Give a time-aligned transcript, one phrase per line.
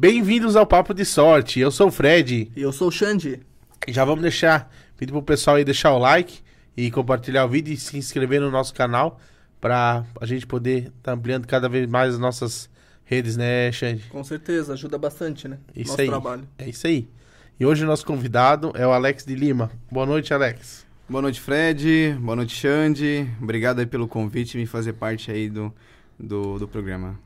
[0.00, 1.58] Bem-vindos ao Papo de Sorte.
[1.58, 2.52] Eu sou o Fred.
[2.54, 3.40] E eu sou o Xande.
[3.88, 6.38] Já vamos deixar, pedir pro pessoal aí deixar o like
[6.76, 9.20] e compartilhar o vídeo e se inscrever no nosso canal
[9.60, 12.70] para a gente poder estar tá ampliando cada vez mais as nossas
[13.04, 14.04] redes, né, Xande?
[14.04, 15.58] Com certeza, ajuda bastante, né?
[15.74, 16.06] Isso Nosso aí.
[16.06, 16.48] trabalho.
[16.58, 17.08] É isso aí.
[17.58, 19.68] E hoje o nosso convidado é o Alex de Lima.
[19.90, 20.86] Boa noite, Alex.
[21.08, 22.16] Boa noite, Fred.
[22.20, 23.28] Boa noite, Xande.
[23.42, 25.74] Obrigado aí pelo convite e me fazer parte aí do,
[26.16, 27.18] do, do programa.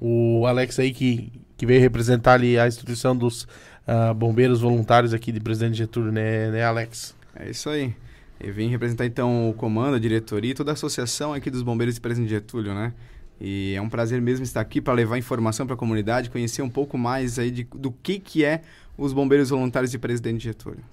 [0.00, 3.42] O Alex aí que, que veio representar ali a instituição dos
[3.86, 7.14] uh, bombeiros voluntários aqui de Presidente Getúlio, né, né, Alex?
[7.34, 7.94] É isso aí.
[8.40, 11.94] Eu vim representar então o comando, a diretoria e toda a associação aqui dos bombeiros
[11.94, 12.92] de Presidente Getúlio, né?
[13.40, 16.70] E é um prazer mesmo estar aqui para levar informação para a comunidade, conhecer um
[16.70, 18.62] pouco mais aí de, do que, que é
[18.96, 20.84] os bombeiros voluntários de Presidente Getúlio.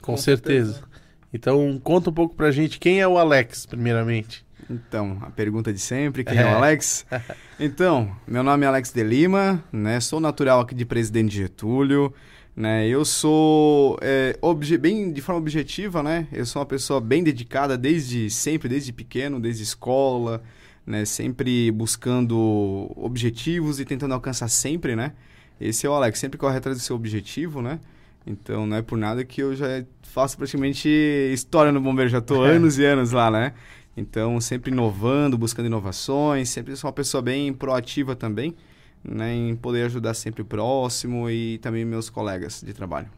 [0.00, 0.74] Com, Com certeza.
[0.74, 0.96] certeza.
[1.32, 4.45] Então, conta um pouco para a gente quem é o Alex, primeiramente.
[4.68, 7.06] Então, a pergunta de sempre, quem é, é o Alex?
[7.58, 9.98] Então, meu nome é Alex de Lima, né?
[9.98, 12.12] Sou natural aqui de Presidente Getúlio,
[12.54, 12.86] né?
[12.86, 14.36] Eu sou é,
[14.78, 16.28] bem de forma objetiva, né?
[16.30, 20.42] Eu sou uma pessoa bem dedicada desde sempre, desde pequeno, desde escola,
[20.84, 21.06] né?
[21.06, 25.12] Sempre buscando objetivos e tentando alcançar sempre, né?
[25.58, 27.80] Esse é o Alex, sempre corre atrás do seu objetivo, né?
[28.26, 30.88] Então não é por nada que eu já faço praticamente
[31.32, 33.54] história no Bombeiro, já tô anos e anos lá, né?
[33.96, 38.54] Então sempre inovando, buscando inovações, sempre sou uma pessoa bem proativa também,
[39.02, 39.34] né?
[39.34, 43.08] Em poder ajudar sempre o próximo e também meus colegas de trabalho.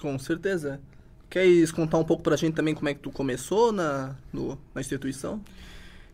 [0.00, 0.80] Com certeza.
[1.28, 4.80] Queres contar um pouco pra gente também como é que tu começou na, no, na
[4.80, 5.40] instituição?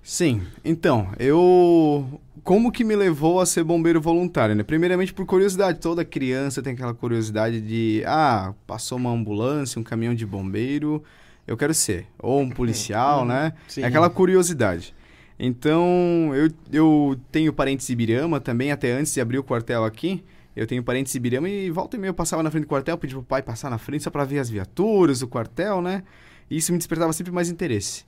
[0.02, 2.20] Sim, então, eu.
[2.42, 4.62] Como que me levou a ser bombeiro voluntário, né?
[4.62, 5.78] Primeiramente por curiosidade.
[5.78, 8.02] Toda criança tem aquela curiosidade de.
[8.06, 11.02] Ah, passou uma ambulância, um caminhão de bombeiro,
[11.50, 12.06] eu quero ser.
[12.16, 13.52] Ou um policial, né?
[13.66, 13.82] Sim.
[13.82, 14.94] É aquela curiosidade.
[15.36, 20.22] Então, eu, eu tenho parentes em Ibirama também, até antes de abrir o quartel aqui.
[20.54, 22.96] Eu tenho parentes em Ibirama e volta e meia eu passava na frente do quartel,
[22.96, 26.04] pedi pro pai passar na frente só para ver as viaturas, o quartel, né?
[26.48, 28.04] E isso me despertava sempre mais interesse.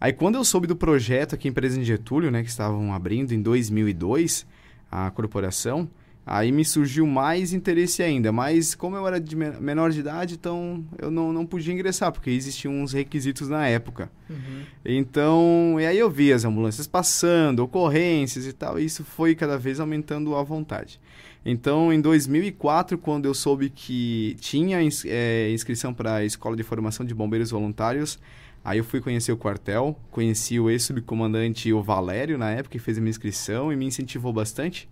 [0.00, 3.42] Aí quando eu soube do projeto aqui em Presidente Getúlio, né, que estavam abrindo em
[3.42, 4.46] 2002
[4.90, 5.88] a corporação,
[6.26, 8.32] aí me surgiu mais interesse ainda.
[8.32, 12.30] Mas como eu era de menor de idade, então eu não, não podia ingressar, porque
[12.30, 14.10] existiam uns requisitos na época.
[14.28, 14.62] Uhum.
[14.84, 19.58] Então, e aí eu vi as ambulâncias passando, ocorrências e tal, e isso foi cada
[19.58, 21.00] vez aumentando a vontade.
[21.46, 26.62] Então, em 2004, quando eu soube que tinha ins é, inscrição para a Escola de
[26.62, 28.18] Formação de Bombeiros Voluntários,
[28.64, 32.96] Aí eu fui conhecer o quartel, conheci o ex-subcomandante, o Valério, na época, que fez
[32.96, 34.88] a minha inscrição e me incentivou bastante.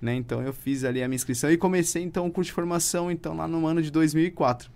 [0.00, 0.14] Né?
[0.14, 3.36] Então eu fiz ali a minha inscrição e comecei então o curso de formação então
[3.36, 4.70] lá no ano de 2004.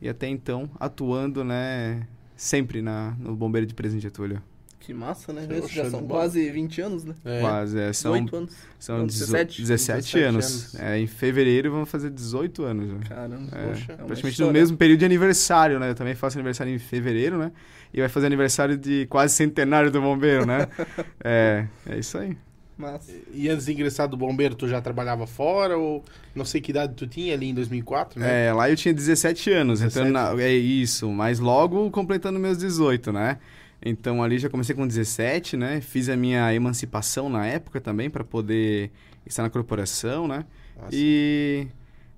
[0.00, 4.42] E até então atuando, né, sempre na no Bombeiro de Presidente Getúlio.
[4.84, 5.48] Que massa, né?
[5.58, 7.14] Isso já são quase 20 anos, né?
[7.24, 7.40] É.
[7.40, 8.54] Quase, é, são 18 anos.
[8.78, 10.44] São Não, 17, 17, 17 anos.
[10.44, 10.74] anos.
[10.74, 12.92] É, em fevereiro vamos fazer 18 anos.
[12.92, 13.00] Né?
[13.08, 13.92] Caramba, é, poxa.
[13.92, 15.88] É praticamente no mesmo período de aniversário, né?
[15.88, 17.50] Eu também faço aniversário em fevereiro, né?
[17.94, 20.68] E vai fazer aniversário de quase centenário do bombeiro, né?
[21.24, 22.36] é, é isso aí.
[22.76, 23.08] Mas...
[23.32, 26.04] E antes de ingressar do bombeiro, tu já trabalhava fora ou
[26.34, 28.46] não sei que idade tu tinha ali em 2004, né?
[28.46, 30.10] É, lá eu tinha 17 anos, 17.
[30.10, 30.32] Na...
[30.40, 33.38] é isso, mas logo completando meus 18, né?
[33.84, 35.80] Então ali já comecei com 17, né?
[35.80, 38.90] Fiz a minha emancipação na época também para poder
[39.26, 40.44] estar na corporação, né?
[40.80, 41.68] Ah, e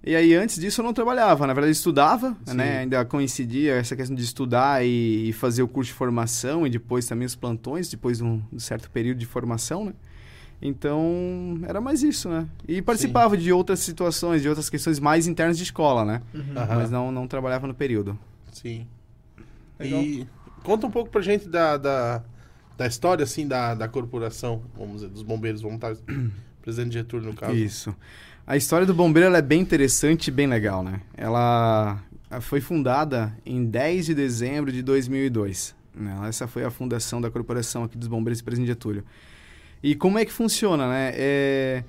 [0.05, 2.55] e aí antes disso eu não trabalhava, na verdade estudava, sim.
[2.55, 2.79] né?
[2.79, 7.27] Ainda coincidia essa questão de estudar e, fazer o curso de formação e depois também
[7.27, 9.93] os plantões, depois de um, um certo período de formação, né?
[10.61, 12.49] Então, era mais isso, né?
[12.67, 13.43] E participava sim.
[13.43, 16.23] de outras situações, de outras questões mais internas de escola, né?
[16.35, 16.55] Uhum.
[16.55, 18.19] Mas não, não trabalhava no período.
[18.53, 18.87] Sim.
[19.79, 20.03] Legal.
[20.03, 20.27] E
[20.67, 22.25] Conta um pouco pra gente da, da,
[22.77, 26.03] da história, assim, da, da corporação, vamos dizer, dos bombeiros voluntários.
[26.61, 27.55] Presidente Getúlio, no caso.
[27.55, 27.95] Isso.
[28.45, 31.01] A história do bombeiro é bem interessante e bem legal, né?
[31.17, 32.03] Ela
[32.41, 35.73] foi fundada em 10 de dezembro de 2002.
[35.95, 36.19] Né?
[36.29, 39.05] Essa foi a fundação da corporação aqui dos bombeiros de Presidente Getúlio.
[39.83, 41.13] E como é que funciona, né?
[41.15, 41.85] É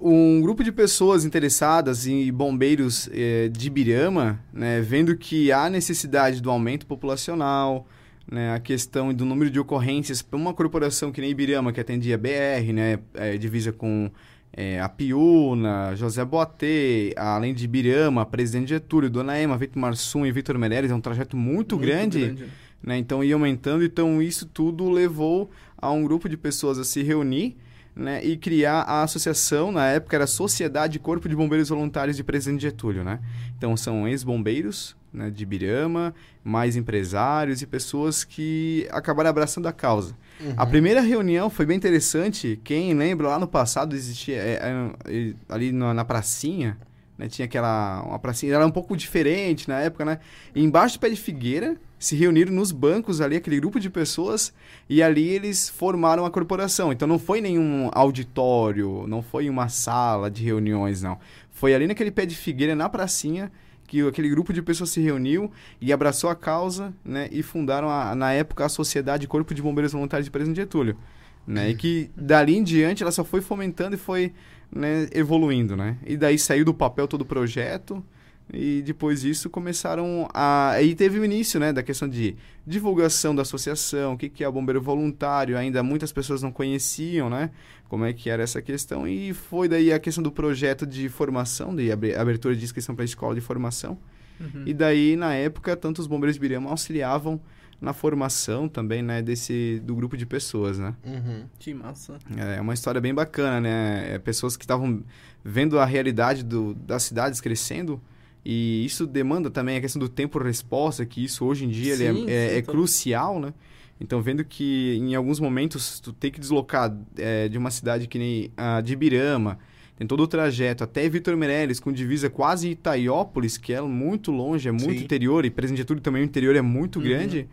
[0.00, 6.40] um grupo de pessoas interessadas em bombeiros é, de Birama, né, vendo que há necessidade
[6.40, 7.86] do aumento populacional,
[8.30, 12.16] né, a questão do número de ocorrências para uma corporação que nem Ibirama, que atendia
[12.16, 14.10] BR, né, é, divisa com
[14.52, 20.32] é, a Piúna, José Boatê, além de Ibirama, Presidente Getúlio, Dona Ema, Vitor Marsum e
[20.32, 22.44] Vitor Meirelles, é um trajeto muito, muito grande, grande.
[22.82, 25.50] Né, então ia aumentando, então isso tudo levou
[25.80, 27.56] a um grupo de pessoas a se reunir
[27.94, 32.62] né, e criar a associação, na época era Sociedade Corpo de Bombeiros Voluntários de Presidente
[32.62, 33.20] Getúlio, né?
[33.56, 40.14] Então são ex-bombeiros né, de Birama, mais empresários e pessoas que acabaram abraçando a causa.
[40.56, 42.58] A primeira reunião foi bem interessante.
[42.64, 46.78] Quem lembra, lá no passado existia é, é, ali na, na pracinha,
[47.20, 47.28] né?
[47.28, 50.18] Tinha aquela uma pracinha, era um pouco diferente na época, né?
[50.54, 54.54] E embaixo do pé de figueira se reuniram nos bancos ali aquele grupo de pessoas
[54.88, 56.90] e ali eles formaram a corporação.
[56.90, 61.18] Então não foi nenhum auditório, não foi uma sala de reuniões, não.
[61.50, 63.52] Foi ali naquele pé de figueira na pracinha
[63.86, 68.14] que aquele grupo de pessoas se reuniu e abraçou a causa, né, e fundaram a,
[68.14, 70.96] na época a Sociedade Corpo de Bombeiros Voluntários de Presidente Getúlio,
[71.44, 74.32] né, e que dali em diante ela só foi fomentando e foi
[74.72, 78.04] né, evoluindo, né, e daí saiu do papel todo o projeto,
[78.52, 80.70] e depois disso começaram a.
[80.70, 82.36] Aí teve o início, né, da questão de
[82.66, 87.30] divulgação da associação, o que, que é o bombeiro voluntário, ainda muitas pessoas não conheciam,
[87.30, 87.50] né,
[87.88, 89.06] como é que era essa questão.
[89.06, 93.06] E foi daí a questão do projeto de formação, de abertura de inscrição para a
[93.06, 93.98] escola de formação.
[94.40, 94.64] Uhum.
[94.66, 97.40] E daí, na época, tanto os bombeiros de Birama auxiliavam
[97.80, 100.94] na formação também, né, desse, do grupo de pessoas, né.
[101.04, 101.44] Uhum.
[101.58, 102.18] Que massa.
[102.36, 105.02] É uma história bem bacana, né, é pessoas que estavam
[105.42, 108.00] vendo a realidade do, das cidades crescendo
[108.44, 112.08] e isso demanda também a questão do tempo-resposta, que isso hoje em dia sim, é,
[112.08, 112.72] é, sim, é tá.
[112.72, 113.52] crucial, né?
[114.00, 118.18] Então, vendo que em alguns momentos tu tem que deslocar é, de uma cidade que
[118.18, 119.58] nem a de Ibirama,
[119.94, 124.66] tem todo o trajeto até Vitor Meirelles, com divisa quase Itaiópolis, que é muito longe,
[124.66, 125.04] é muito sim.
[125.04, 127.04] interior, e Presidente Getúlio também o interior é muito uhum.
[127.04, 127.46] grande.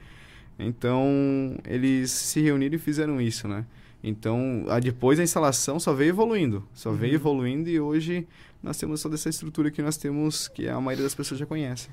[0.60, 3.66] Então, eles se reuniram e fizeram isso, né?
[4.04, 6.96] Então, a, depois a instalação só veio evoluindo, só uhum.
[6.96, 8.28] veio evoluindo e hoje
[8.62, 11.90] nós temos toda essa estrutura que nós temos, que a maioria das pessoas já conhece.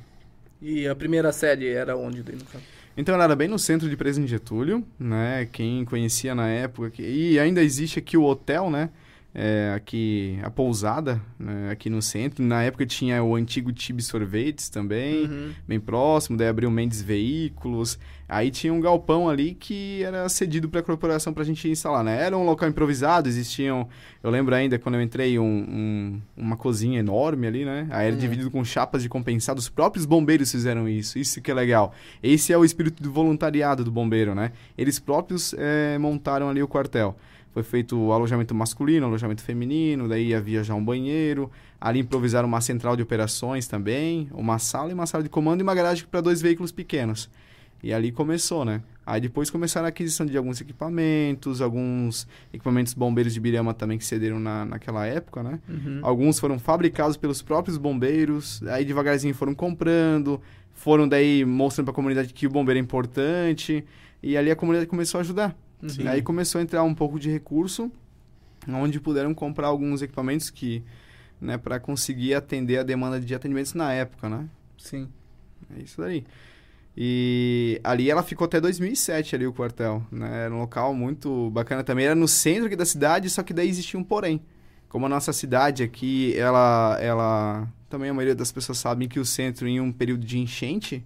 [0.61, 2.65] E a primeira sede era onde, daí, no caso?
[2.97, 5.49] Então, ela era bem no centro de Presidente Getúlio, né?
[5.53, 7.03] Quem conhecia na época...
[7.03, 8.89] E ainda existe aqui o hotel, né?
[9.35, 12.45] É, aqui a pousada, né, aqui no centro.
[12.45, 15.53] Na época tinha o antigo Tibi Sorvetes também, uhum.
[15.67, 17.99] bem próximo, daí abriu Mendes Veículos.
[18.27, 22.03] Aí tinha um galpão ali que era cedido para a corporação para a gente instalar,
[22.03, 22.23] né?
[22.23, 23.87] Era um local improvisado, existiam...
[24.23, 27.87] Eu lembro ainda, quando eu entrei, um, um, uma cozinha enorme ali, né?
[27.91, 28.21] Aí era uhum.
[28.21, 29.59] dividido com chapas de compensado.
[29.59, 31.93] Os próprios bombeiros fizeram isso, isso que é legal.
[32.23, 34.53] Esse é o espírito do voluntariado do bombeiro, né?
[34.79, 37.15] Eles próprios é, montaram ali o quartel.
[37.55, 41.49] Foi feito o alojamento masculino, alojamento feminino, daí havia já um banheiro.
[41.81, 45.63] Ali improvisaram uma central de operações também, uma sala e uma sala de comando e
[45.63, 47.31] uma garagem para dois veículos pequenos.
[47.81, 48.83] E ali começou, né?
[49.07, 54.05] Aí depois começaram a aquisição de alguns equipamentos, alguns equipamentos bombeiros de Birama também que
[54.05, 55.61] cederam na, naquela época, né?
[55.69, 56.01] Uhum.
[56.03, 60.41] Alguns foram fabricados pelos próprios bombeiros, aí devagarzinho foram comprando,
[60.73, 63.85] foram daí mostrando para a comunidade que o bombeiro é importante,
[64.21, 65.55] e ali a comunidade começou a ajudar.
[65.85, 66.09] Uhum.
[66.09, 67.93] Aí começou a entrar um pouco de recurso,
[68.67, 70.83] onde puderam comprar alguns equipamentos que,
[71.41, 74.49] né, para conseguir atender a demanda de atendimentos na época, né?
[74.79, 75.09] Sim.
[75.77, 76.25] É isso daí.
[76.97, 80.45] E ali ela ficou até 2007 ali o quartel, né?
[80.45, 83.69] Era um local muito bacana também, era no centro aqui da cidade, só que daí
[83.69, 84.41] existia um porém.
[84.89, 89.25] Como a nossa cidade aqui, ela ela também a maioria das pessoas sabem que o
[89.25, 91.05] centro em um período de enchente,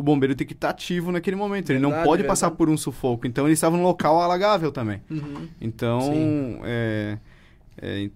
[0.00, 1.68] o bombeiro tem que estar tá ativo naquele momento.
[1.68, 2.28] Verdade, ele não pode verdade.
[2.28, 3.26] passar por um sufoco.
[3.26, 5.02] Então, ele estava num local alagável também.
[5.10, 5.46] Uhum.
[5.60, 7.18] Então, é,
[7.76, 8.10] é,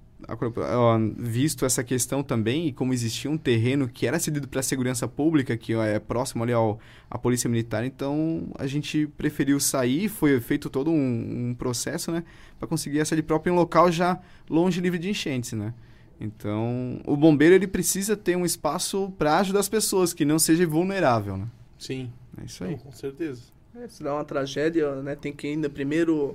[1.18, 5.06] visto essa questão também, e como existia um terreno que era cedido para a segurança
[5.06, 10.40] pública, que é próximo ali ao, à Polícia Militar, então a gente preferiu sair, foi
[10.40, 12.24] feito todo um, um processo, né?
[12.58, 15.74] Para conseguir essa de próprio em um local já longe livre de enchentes, né?
[16.18, 20.66] Então, o bombeiro ele precisa ter um espaço para ajudar as pessoas, que não seja
[20.66, 21.46] vulnerável, né?
[21.84, 22.10] Sim.
[22.40, 22.70] É isso aí.
[22.70, 23.42] Não, com certeza.
[23.76, 25.14] É, se dá uma tragédia, né?
[25.14, 26.34] Tem que ainda primeiro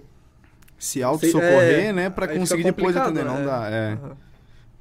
[0.77, 2.09] se auto-socorrer, é, né?
[2.09, 3.25] Para conseguir depois atender.
[3.25, 3.45] Não né?
[3.45, 3.69] dá.
[3.69, 3.93] É.
[3.95, 4.15] Uhum.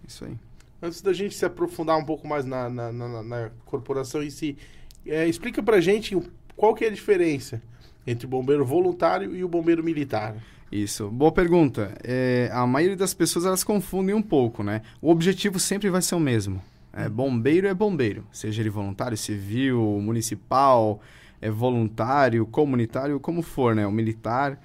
[0.06, 0.37] Isso aí.
[0.82, 4.58] Antes da gente se aprofundar um pouco mais na, na, na, na corporação em si,
[5.06, 6.16] é, explica pra gente
[6.54, 7.62] qual que é a diferença
[8.06, 10.37] entre o bombeiro voluntário e o bombeiro militar.
[10.70, 11.08] Isso.
[11.08, 11.96] Boa pergunta.
[12.04, 14.82] É, a maioria das pessoas elas confundem um pouco, né?
[15.00, 16.62] O objetivo sempre vai ser o mesmo.
[16.92, 21.00] É, bombeiro é bombeiro, seja ele voluntário, civil, municipal,
[21.40, 23.87] é voluntário, comunitário, como for, né?
[23.87, 24.61] O militar.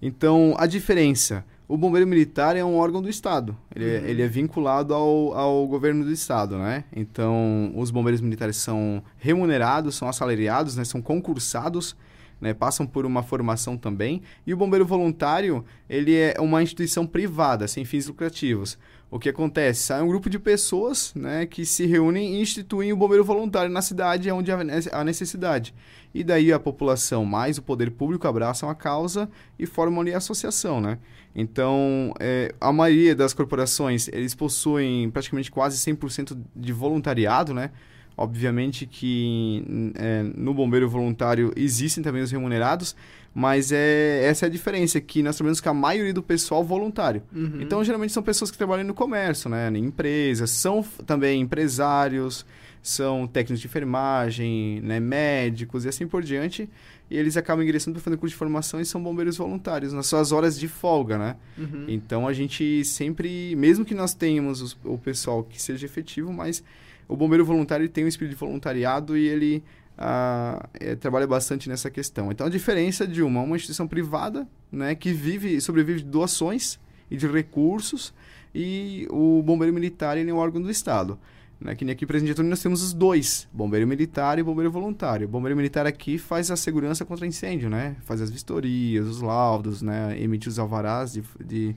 [0.00, 1.44] Então, a diferença.
[1.66, 3.54] O bombeiro militar é um órgão do Estado.
[3.74, 4.06] Ele, é, uhum.
[4.06, 6.84] ele é vinculado ao, ao governo do Estado, né?
[6.94, 10.84] Então, os bombeiros militares são remunerados, são assalariados, né?
[10.84, 11.94] São concursados
[12.40, 14.22] né, passam por uma formação também.
[14.46, 18.78] E o bombeiro voluntário, ele é uma instituição privada, sem fins lucrativos.
[19.10, 19.84] O que acontece?
[19.84, 23.80] Sai um grupo de pessoas né, que se reúnem e instituem o bombeiro voluntário na
[23.80, 25.74] cidade onde há necessidade.
[26.14, 30.18] E daí a população mais o poder público abraçam a causa e formam ali a
[30.18, 30.98] associação, né?
[31.34, 37.70] Então, é, a maioria das corporações, eles possuem praticamente quase 100% de voluntariado, né?
[38.18, 39.62] Obviamente que
[39.94, 42.96] é, no bombeiro voluntário existem também os remunerados,
[43.32, 47.22] mas é, essa é a diferença, que nós trabalhamos com a maioria do pessoal voluntário.
[47.32, 47.60] Uhum.
[47.60, 49.70] Então, geralmente são pessoas que trabalham no comércio, né?
[49.72, 52.44] Em empresas, são também empresários,
[52.82, 54.98] são técnicos de enfermagem, né?
[54.98, 56.68] médicos e assim por diante.
[57.10, 60.32] E eles acabam ingressando para fazer curso de formação e são bombeiros voluntários nas suas
[60.32, 61.36] horas de folga, né?
[61.56, 61.84] Uhum.
[61.88, 66.62] Então a gente sempre, mesmo que nós tenhamos os- o pessoal que seja efetivo, mas
[67.08, 69.64] o bombeiro voluntário tem um espírito de voluntariado e ele
[69.96, 72.30] ah, eh, trabalha bastante nessa questão.
[72.30, 76.78] Então a diferença de uma, uma instituição privada, né, que vive, sobrevive de doações
[77.10, 78.14] e de recursos,
[78.54, 81.18] e o bombeiro militar ele é um órgão do Estado.
[81.60, 85.26] Né, que nem aqui em Presidente nós temos os dois, bombeiro militar e bombeiro voluntário.
[85.26, 87.96] O bombeiro militar aqui faz a segurança contra incêndio, né?
[88.04, 90.16] Faz as vistorias, os laudos, né?
[90.22, 91.74] Emite os alvarás de, de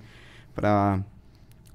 [0.54, 1.04] para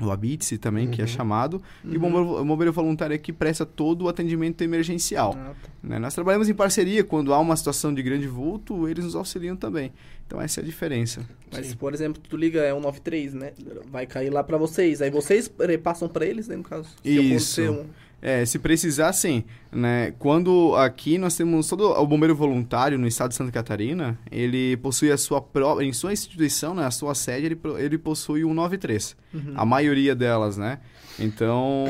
[0.00, 1.08] o habite também, que é Uhum.
[1.08, 1.62] chamado.
[1.84, 1.98] E o Uhum.
[2.00, 5.34] bombeiro, o bombeiro voluntário aqui presta todo o atendimento emergencial.
[5.38, 5.68] Ah, tá.
[5.82, 5.98] né?
[5.98, 9.92] Nós trabalhamos em parceria, quando há uma situação de grande vulto, eles nos auxiliam também.
[10.26, 11.24] Então essa é a diferença.
[11.52, 11.76] Mas, Sim.
[11.76, 13.52] por exemplo, tu liga é 193, né?
[13.90, 15.00] Vai cair lá pra vocês.
[15.00, 16.88] Aí vocês eh, passam pra eles, né, no caso?
[17.02, 17.60] Se Isso.
[17.60, 17.86] acontecer um-
[18.26, 19.44] É, se precisar, sim.
[19.70, 20.12] Né?
[20.18, 25.12] Quando aqui nós temos todo o bombeiro voluntário no estado de Santa Catarina, ele possui
[25.12, 29.16] a sua própria, em sua instituição, né, a sua sede, ele, ele possui um 93.
[29.32, 29.52] Uhum.
[29.54, 30.80] A maioria delas, né?
[31.20, 31.84] Então,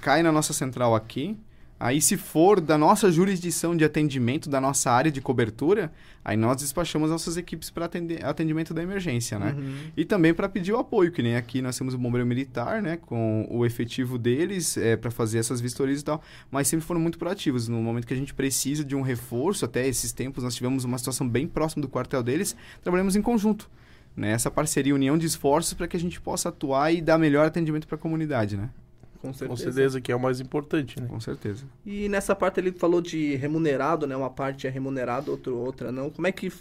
[0.00, 1.36] cai na nossa central aqui.
[1.82, 5.92] Aí, se for da nossa jurisdição de atendimento, da nossa área de cobertura,
[6.24, 7.90] aí nós despachamos nossas equipes para
[8.22, 9.52] atendimento da emergência, né?
[9.58, 9.74] Uhum.
[9.96, 12.98] E também para pedir o apoio, que nem aqui nós temos o bombeiro militar, né,
[12.98, 16.22] com o efetivo deles é, para fazer essas vistorias e tal,
[16.52, 17.66] mas sempre foram muito proativos.
[17.66, 20.98] No momento que a gente precisa de um reforço, até esses tempos nós tivemos uma
[20.98, 23.68] situação bem próxima do quartel deles, trabalhamos em conjunto.
[24.16, 27.44] Né, essa parceria, união de esforços para que a gente possa atuar e dar melhor
[27.44, 28.70] atendimento para a comunidade, né?
[29.22, 29.62] Com Com certeza.
[29.62, 31.06] certeza que é o mais importante, né?
[31.08, 31.64] Com certeza.
[31.86, 34.14] E nessa parte ele falou de remunerado, né?
[34.16, 36.10] Uma parte é remunerado, outra, outra não.
[36.10, 36.52] Como é que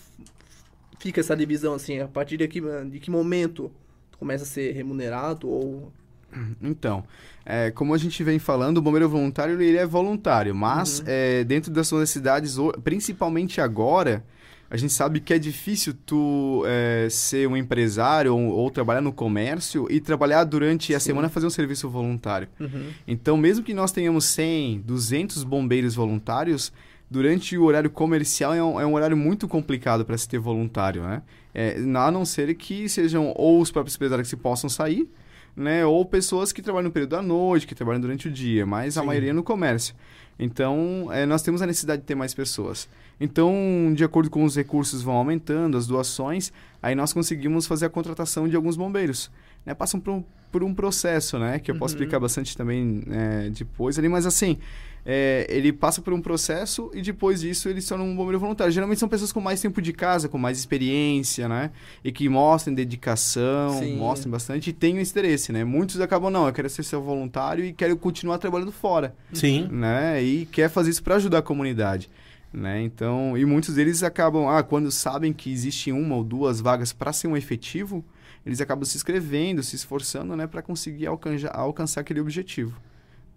[0.99, 1.99] fica essa divisão, assim?
[1.99, 3.71] A partir de que, de que momento
[4.11, 5.91] tu começa a ser remunerado ou...
[6.61, 7.03] Então,
[7.45, 11.05] é, como a gente vem falando, o bombeiro voluntário ele é voluntário, mas Uhum.
[11.07, 14.23] é, dentro das suas necessidades, principalmente agora,
[14.71, 19.11] a gente sabe que é difícil tu é, ser um empresário ou, ou trabalhar no
[19.11, 21.07] comércio e trabalhar durante a Sim.
[21.07, 22.47] semana fazer um serviço voluntário.
[22.57, 22.85] Uhum.
[23.05, 26.71] Então, mesmo que nós tenhamos 100, 200 bombeiros voluntários,
[27.09, 31.03] durante o horário comercial é um, é um horário muito complicado para se ter voluntário,
[31.03, 31.21] né?
[31.53, 35.05] É, a não ser que sejam ou os próprios empresários que possam sair,
[35.53, 35.85] né?
[35.85, 39.01] Ou pessoas que trabalham no período da noite, que trabalham durante o dia, mas a
[39.01, 39.07] Sim.
[39.07, 39.93] maioria no comércio.
[40.39, 42.87] Então, é, nós temos a necessidade de ter mais pessoas.
[43.23, 46.51] Então, de acordo com os recursos vão aumentando, as doações,
[46.81, 49.29] aí nós conseguimos fazer a contratação de alguns bombeiros.
[49.65, 49.75] Né?
[49.75, 51.59] Passam por um, por um processo, né?
[51.59, 51.99] Que eu posso Uhum.
[52.01, 54.57] explicar bastante também é, depois ali, mas assim,
[55.05, 58.73] é, ele passa por um processo e depois disso ele se torna um bombeiro voluntário.
[58.73, 61.69] Geralmente são pessoas com mais tempo de casa, com mais experiência, né?
[62.03, 63.97] E que mostrem dedicação, Sim.
[63.97, 65.63] mostrem bastante e têm esse interesse, né?
[65.63, 69.67] Muitos acabam, não, eu quero ser seu voluntário e quero continuar trabalhando fora Sim.
[69.71, 70.21] né?
[70.23, 72.09] E quer fazer isso para ajudar a comunidade,
[72.53, 72.81] né?
[72.81, 77.13] Então, e muitos deles acabam, ah, quando sabem que existe uma ou duas vagas para
[77.13, 78.03] ser um efetivo,
[78.46, 82.74] eles acabam se inscrevendo, se esforçando, né, para conseguir alcançar, alcançar aquele objetivo.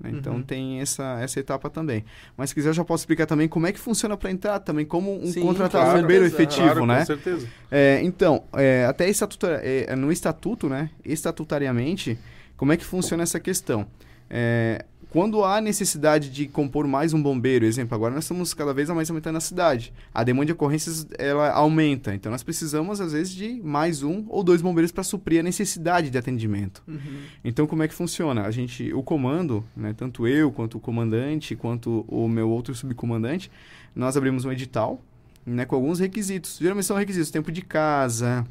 [0.00, 0.11] né?
[0.12, 0.42] Então Uhum.
[0.42, 2.04] tem essa, essa etapa também.
[2.37, 4.85] Mas se quiser eu já posso explicar também como é que funciona para entrar também,
[4.85, 6.00] como um Sim, contratar claro.
[6.00, 6.99] bombeiro efetivo, Claro, né?
[7.00, 7.49] Com certeza.
[7.71, 12.18] É, então, é, até estatuta- é, no estatuto, né, estatutariamente,
[12.56, 13.87] como é que funciona essa questão?
[14.28, 18.90] É, quando há necessidade de compor mais um bombeiro, exemplo, agora nós estamos cada vez
[18.90, 23.33] mais aumentando a cidade, a demanda de ocorrências ela aumenta, então nós precisamos às vezes
[23.33, 26.83] de mais um ou dois bombeiros para suprir a necessidade de atendimento.
[26.88, 26.99] Uhum.
[27.44, 28.42] Então, como é que funciona?
[28.42, 33.52] A gente, o comando, né, tanto eu quanto o comandante, quanto o meu outro subcomandante,
[33.94, 35.00] nós abrimos um edital,
[35.47, 36.59] né, com alguns requisitos.
[36.61, 38.44] Geralmente são requisitos tempo de casa,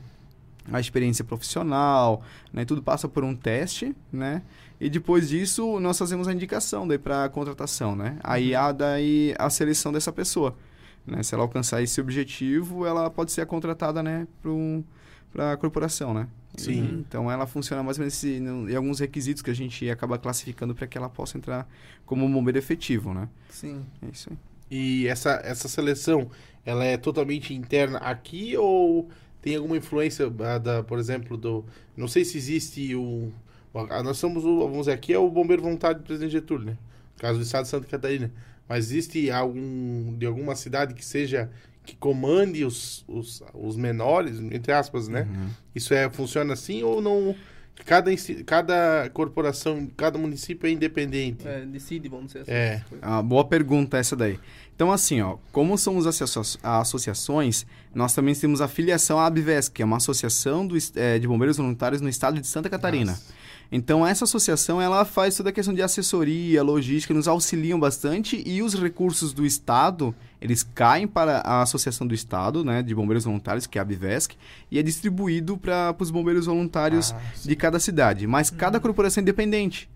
[0.71, 4.41] a experiência profissional, né, tudo passa por um teste, né?
[4.79, 8.17] E depois disso, nós fazemos a indicação daí para a contratação, né?
[8.23, 10.55] Aí há daí a seleção dessa pessoa,
[11.05, 11.21] né?
[11.23, 14.83] Se ela alcançar esse objetivo, ela pode ser contratada, né, para um,
[15.37, 16.27] a corporação, né?
[16.57, 17.03] Sim.
[17.07, 20.75] Então ela funciona mais ou menos esse- em alguns requisitos que a gente acaba classificando
[20.75, 21.67] para que ela possa entrar
[22.05, 23.27] como um bombeiro efetivo, né?
[23.49, 23.83] Sim.
[24.01, 24.37] É isso aí.
[24.69, 26.29] E essa, essa seleção,
[26.65, 29.09] ela é totalmente interna aqui ou
[29.43, 31.65] tem alguma influência ah, da, por exemplo, do.
[31.97, 33.31] Não sei se existe o.
[33.89, 34.59] ah, Nós somos o.
[34.59, 36.77] Vamos dizer, aqui é o bombeiro voluntário do presidente Getúlio, né?
[37.15, 38.31] No caso do estado de Santa Catarina.
[38.67, 40.15] Mas existe algum.
[40.17, 41.51] de alguma cidade que seja.
[41.85, 45.27] que comande os, os, os menores, entre aspas, né?
[45.29, 45.49] Uhum.
[45.75, 47.35] Isso é, funciona assim ou não?
[47.85, 48.11] Cada,
[48.45, 51.45] cada corporação, cada município é independente.
[51.45, 52.51] É, decide, vamos dizer assim.
[52.51, 52.83] É.
[53.01, 54.39] Ah, boa pergunta essa daí.
[54.75, 59.81] Então, assim, ó, como somos associa- associações, nós também temos a filiação à ABVES, que
[59.81, 63.11] é uma associação do eh, de bombeiros voluntários no estado de Santa Catarina.
[63.11, 63.33] Nossa.
[63.71, 68.61] Então, essa associação, ela faz toda a questão de assessoria, logística, nos auxiliam bastante e
[68.61, 73.65] os recursos do Estado, eles caem para a Associação do Estado, né, de Bombeiros Voluntários,
[73.65, 74.35] que é a ABVESC,
[74.69, 78.27] e é distribuído para os bombeiros voluntários Ah, de cada cidade.
[78.27, 79.89] Mas cada corporação é independente.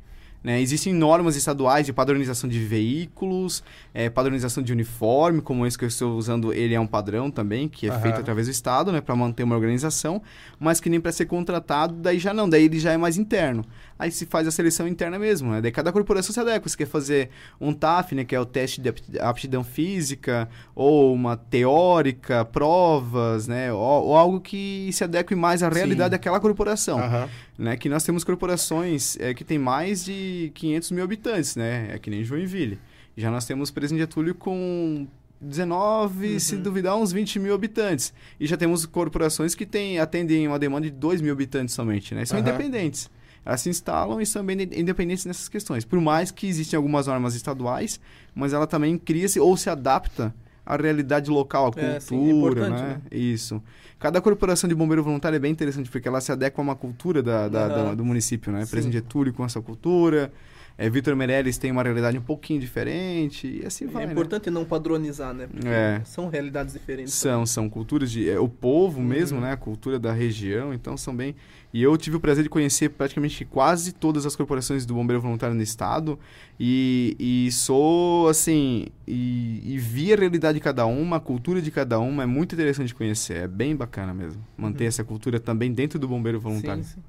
[0.44, 0.62] Né?
[0.62, 3.64] Existem normas estaduais de padronização de veículos,
[3.94, 7.68] eh, padronização de uniforme, como esse que eu estou usando, ele é um padrão também,
[7.68, 8.00] que é Aham.
[8.00, 10.22] feito através do Estado, né, para manter uma organização,
[10.60, 13.66] mas que nem para ser contratado, daí já não, daí ele já é mais interno.
[14.00, 15.62] Aí se faz a seleção interna mesmo, né?
[15.62, 16.70] Daí cada corporação se adequa.
[16.70, 21.14] Se quer fazer um TAF, né, que é o teste de apti- aptidão física, ou
[21.14, 25.76] uma teórica, provas, né, ou, ou algo que se adeque mais à Sim.
[25.78, 27.30] realidade daquela corporação Aham.
[27.58, 27.76] né?
[27.78, 31.90] Que nós temos corporações é, que tem mais de 500 mil habitantes, né?
[31.92, 32.80] É que nem Joinville.
[33.16, 35.08] Já nós temos Presidente Getúlio com
[35.42, 38.14] 19, se duvidar, uns 20 mil habitantes.
[38.40, 42.26] E já temos corporações que tem, atendem uma demanda de 2 mil habitantes somente, né?
[42.26, 42.48] São Aham.
[42.48, 43.10] independentes.
[43.48, 45.86] Elas se instalam e são bem inde- independentes nessas questões.
[45.86, 47.98] Por mais que existem algumas normas estaduais,
[48.36, 50.36] mas ela também cria-se ou se adapta
[50.66, 52.82] à realidade local, à É, sim, é cultura, né?
[52.82, 53.02] né?
[53.10, 53.64] Isso.
[54.00, 57.24] Cada corporação de bombeiro voluntário é bem interessante, porque ela se adequa a uma cultura
[57.24, 57.86] da, da- Aham.
[57.86, 58.66] da- do município, né?
[58.66, 58.72] Sim.
[58.72, 60.30] Presidente Getúlio com essa cultura,
[60.78, 64.12] é, Vitor Meirelles tem uma realidade um pouquinho diferente, e assim vai, é né?
[64.12, 65.48] importante não padronizar, né?
[65.48, 66.02] Porque É.
[66.04, 67.14] São realidades diferentes.
[67.14, 68.30] São, são culturas de...
[68.30, 69.46] É, o povo mesmo, Uhum.
[69.46, 69.54] né?
[69.54, 71.34] A cultura da região, então são bem...
[71.74, 75.56] E eu tive o prazer de conhecer praticamente quase todas as corporações do Bombeiro Voluntário
[75.56, 76.18] no estado
[76.60, 78.86] e, e sou, assim...
[79.06, 82.56] E, e vi a realidade de cada uma, a cultura de cada uma, é muito
[82.56, 84.42] interessante de conhecer, é bem bacana mesmo.
[84.58, 84.88] Manter Uhum.
[84.88, 86.84] essa cultura também dentro do Bombeiro Voluntário.
[86.84, 87.02] Sim, sim.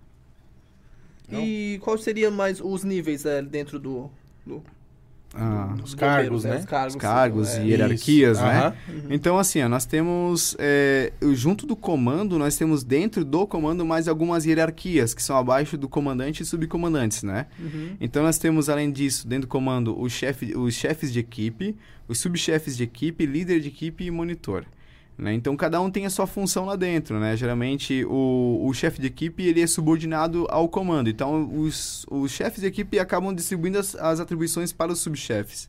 [1.30, 4.10] E qual seria mais os níveis é, dentro do,
[4.46, 4.62] do-
[5.34, 6.58] Ah, dos Os cargos, né?
[6.58, 8.46] Os cargos, Os cargos é, e hierarquias, Isso.
[8.46, 8.72] né?
[8.88, 9.02] Uhum.
[9.10, 14.08] Então, assim, ó, nós temos, é, junto do comando, nós temos dentro do comando mais
[14.08, 17.46] algumas hierarquias, que são abaixo do comandante e subcomandantes, né?
[17.58, 17.96] Uhum.
[18.00, 21.76] Então, nós temos, além disso, dentro do comando, o chefe, os chefes de equipe,
[22.08, 24.64] os subchefes de equipe, líder de equipe e monitor.
[25.18, 25.34] Né?
[25.34, 27.36] Então, cada um tem a sua função lá dentro, né?
[27.36, 31.10] Geralmente, o, o chefe de equipe, ele é subordinado ao comando.
[31.10, 35.68] Então, os, os chefes de equipe acabam distribuindo as, as atribuições para os subchefes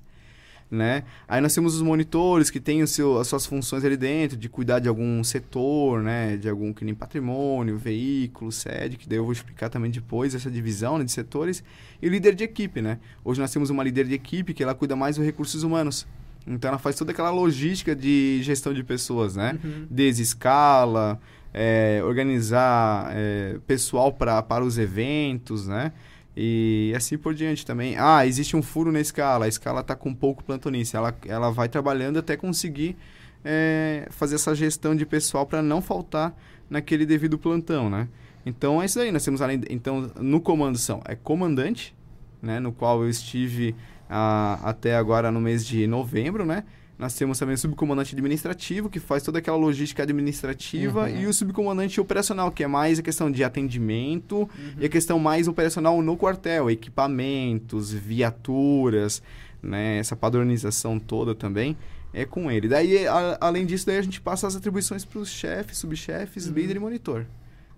[0.69, 1.03] né?
[1.27, 4.47] Aí nós temos os monitores que têm o seu, as suas funções ali dentro, de
[4.47, 6.38] cuidar de algum setor, né?
[6.38, 10.49] De algum que nem patrimônio, veículo, sede, que daí eu vou explicar também depois essa
[10.49, 11.63] divisão né, de setores.
[12.01, 12.99] E o líder de equipe, né?
[13.23, 16.05] Hoje nós temos uma líder de equipe que ela cuida mais dos recursos humanos.
[16.49, 19.57] Então ela faz toda aquela logística de gestão de pessoas, né?
[19.63, 19.85] Uhum.
[19.89, 21.19] Desde escala,
[21.53, 25.91] é, organizar é, pessoal pra, para os eventos, né?
[26.35, 27.95] E assim por diante também.
[27.97, 30.97] Ah, existe um furo na escala, a escala está com pouco plantonista.
[30.97, 32.95] Ela, ela vai trabalhando até conseguir
[33.43, 36.35] é, fazer essa gestão de pessoal para não faltar
[36.69, 38.07] naquele devido plantão, né?
[38.45, 39.12] Então é isso aí.
[39.12, 39.62] Nós temos além.
[39.69, 41.95] Então, no comando são é comandante,
[42.41, 42.59] né?
[42.59, 43.75] No qual eu estive
[44.10, 46.63] ah, até agora no mês de novembro, né?
[46.98, 51.22] Nós temos também o subcomandante administrativo, que faz toda aquela logística administrativa, Uhum.
[51.22, 55.48] e o subcomandante operacional, que é mais a questão de atendimento e a questão mais
[55.48, 59.22] operacional no quartel, equipamentos, viaturas,
[59.62, 59.98] né?
[59.98, 61.78] Essa padronização toda também
[62.13, 62.67] é com ele.
[62.67, 66.54] Daí, a- além disso, daí a gente passa as atribuições para os chefes, subchefes, Uhum.
[66.54, 67.26] líder e monitor.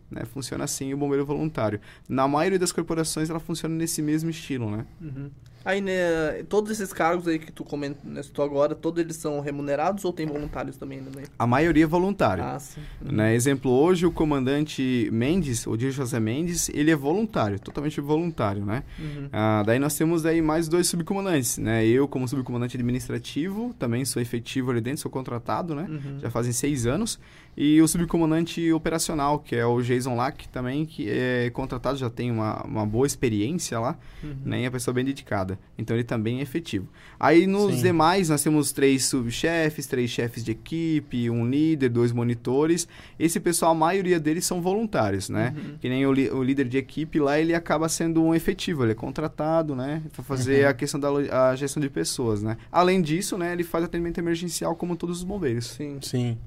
[0.10, 0.24] Né?
[0.26, 1.80] Funciona assim o bombeiro voluntário.
[2.10, 4.86] Na maioria das corporações, ela funciona nesse mesmo estilo, né?
[5.02, 5.30] Uhum.
[5.64, 10.12] Aí, né, todos esses cargos aí que tu comentou agora, todos eles são remunerados ou
[10.12, 11.28] tem voluntários também no meio?
[11.38, 12.44] A maioria é voluntário.
[12.44, 12.82] Ah, sim.
[13.02, 13.36] Né?
[13.36, 18.84] Exemplo, hoje o comandante Mendes, o Dir José Mendes, ele é voluntário, totalmente voluntário, né?
[19.00, 19.30] Uhum.
[19.32, 21.86] Ah, daí nós temos daí mais dois subcomandantes, né?
[21.86, 25.86] Eu como subcomandante administrativo, também sou efetivo ali dentro, sou contratado, né?
[25.90, 26.20] Uhum.
[26.20, 27.20] Já fazem seis anos.
[27.56, 32.32] E o subcomandante operacional, que é o Jason Lack, também, que é contratado, já tem
[32.32, 34.36] uma, uma boa experiência lá, Uhum.
[34.46, 34.62] né?
[34.62, 35.51] E é uma pessoa bem dedicada.
[35.78, 36.88] Então ele também é efetivo.
[37.20, 37.82] Aí nos Sim.
[37.84, 42.88] demais, nós temos três subchefes, três chefes de equipe, um líder, dois monitores.
[43.20, 45.54] Esse pessoal, a maioria deles são voluntários, né?
[45.56, 45.78] Uhum.
[45.80, 48.96] Que nem o, o líder de equipe lá, ele acaba sendo um efetivo, ele é
[48.96, 50.02] contratado, né?
[50.14, 50.70] Pra fazer Uhum.
[50.70, 51.10] a questão da
[51.52, 52.58] a gestão de pessoas, né?
[52.72, 55.68] Além disso, né, ele faz atendimento emergencial como todos os bombeiros.
[55.68, 56.38] Sim, Sim.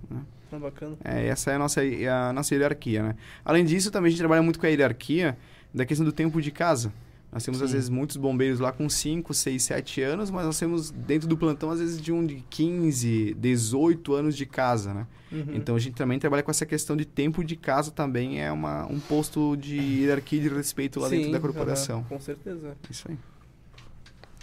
[0.51, 0.97] tá bacana.
[1.05, 3.15] É, essa é a nossa, é a nossa hierarquia, né?
[3.45, 5.37] Além disso, também a gente trabalha muito com a hierarquia
[5.73, 6.93] da questão do tempo de casa.
[7.35, 7.65] Nós temos, Sim.
[7.65, 11.37] às vezes, muitos bombeiros lá com 5, 6, 7 anos, mas nós temos dentro do
[11.37, 15.07] plantão, às vezes, de um de 15, 18 anos de casa, né?
[15.33, 15.47] Uhum.
[15.55, 18.87] Então a gente também trabalha com essa questão de tempo de casa também, é uma,
[18.87, 21.99] um posto de hierarquia e de respeito lá dentro Sim, da corporação.
[21.99, 22.77] aham, com certeza.
[22.89, 23.17] Isso aí.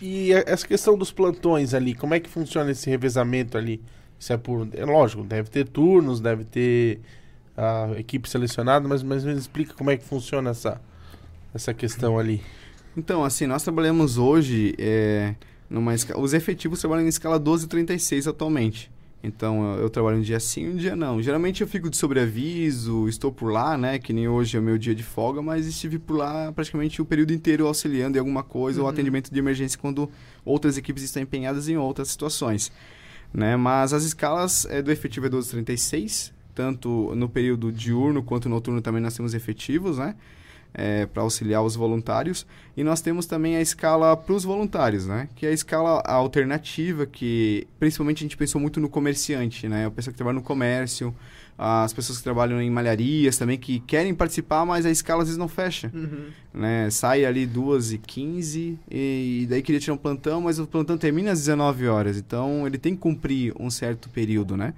[0.02, 3.82] E a- essa questão dos plantões ali, como é que funciona esse revezamento ali?
[4.20, 4.68] Isso é por.
[4.74, 7.00] É lógico, deve ter turnos, deve ter
[7.56, 10.82] a equipe selecionada, mas mais ou menos explica como é que funciona essa,
[11.54, 12.42] essa questão ali.
[12.96, 15.36] Então, assim, nós trabalhamos hoje é,
[15.70, 16.20] numa escala.
[16.22, 18.92] Os efetivos trabalham em escala 1236 atualmente.
[19.24, 21.22] Então, eu, eu trabalho um dia sim um dia não.
[21.22, 24.00] Geralmente eu fico de sobreaviso, estou por lá, né?
[24.00, 27.06] Que nem hoje é o meu dia de folga, mas estive por lá praticamente o
[27.06, 28.92] período inteiro auxiliando em alguma coisa ou Uhum.
[28.92, 30.10] atendimento de emergência quando
[30.44, 32.72] outras equipes estão empenhadas em outras situações.
[33.34, 33.56] Né?
[33.56, 39.02] Mas as escalas é, do efetivo é 1236, tanto no período diurno quanto noturno também
[39.02, 40.16] nós temos efetivos, né?
[40.74, 42.46] É, para auxiliar os voluntários.
[42.78, 45.28] E nós temos também a escala para os voluntários, né?
[45.36, 49.86] Que é a escala alternativa, que principalmente a gente pensou muito no comerciante, né?
[49.88, 51.14] A pessoa que trabalha no comércio,
[51.58, 55.38] as pessoas que trabalham em malharias também, que querem participar, mas a escala às vezes
[55.38, 56.28] não fecha Uhum.
[56.54, 56.90] né?
[56.90, 61.32] Sai ali 2 e 15 e daí queria tirar um plantão, mas o plantão termina
[61.34, 64.74] às 19 horas, então ele tem que cumprir um certo período, né?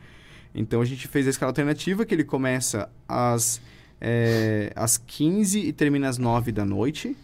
[0.56, 3.62] Então a gente fez a escala alternativa, que ele começa às,
[4.00, 7.16] é, às 15 e termina às 9 da noite.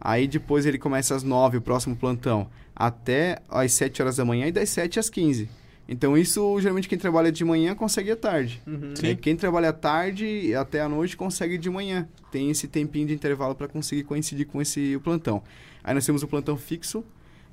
[0.00, 4.46] Aí depois ele começa às 9, o próximo plantão, até às 7 horas da manhã
[4.46, 5.48] e das 7 às 15.
[5.88, 8.60] Então isso, geralmente quem trabalha de manhã consegue à tarde.
[8.66, 8.94] Uhum.
[8.94, 9.08] Sim.
[9.08, 12.08] É, quem trabalha à tarde até à noite consegue de manhã.
[12.30, 15.42] Tem esse tempinho de intervalo para conseguir coincidir com esse plantão.
[15.82, 17.04] Aí nós temos o plantão fixo.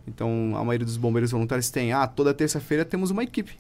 [0.08, 3.58] Então a maioria dos bombeiros voluntários tem, ah, toda terça-feira temos uma equipe.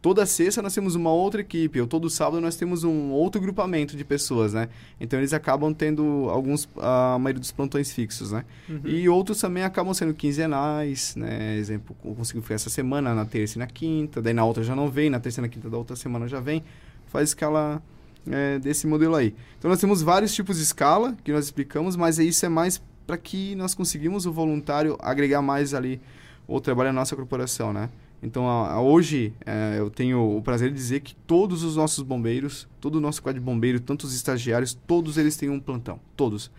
[0.00, 3.96] Toda sexta nós temos uma outra equipe, ou todo sábado nós temos um outro grupamento
[3.96, 4.68] de pessoas, né?
[5.00, 8.44] Então eles acabam tendo alguns, a maioria dos plantões fixos, né?
[8.68, 8.80] Uhum.
[8.84, 11.56] E outros também acabam sendo quinzenais, né?
[11.56, 14.76] Exemplo, eu consigo ficar essa semana, na terça e na quinta, daí na outra já
[14.76, 16.62] não vem, na terça e na quinta da outra semana já vem.
[17.08, 17.82] Faz escala
[18.30, 19.34] é, desse modelo aí.
[19.58, 23.16] Então nós temos vários tipos de escala que nós explicamos, mas isso é mais para
[23.16, 26.00] que nós conseguimos o voluntário agregar mais ali
[26.46, 27.88] o trabalho na nossa corporação, né?
[28.22, 32.02] Então a- a- hoje é, eu tenho o prazer de dizer que todos os nossos
[32.02, 36.00] bombeiros, todo o nosso quadro de bombeiro, tanto os estagiários, todos eles têm um plantão,
[36.16, 36.50] todos.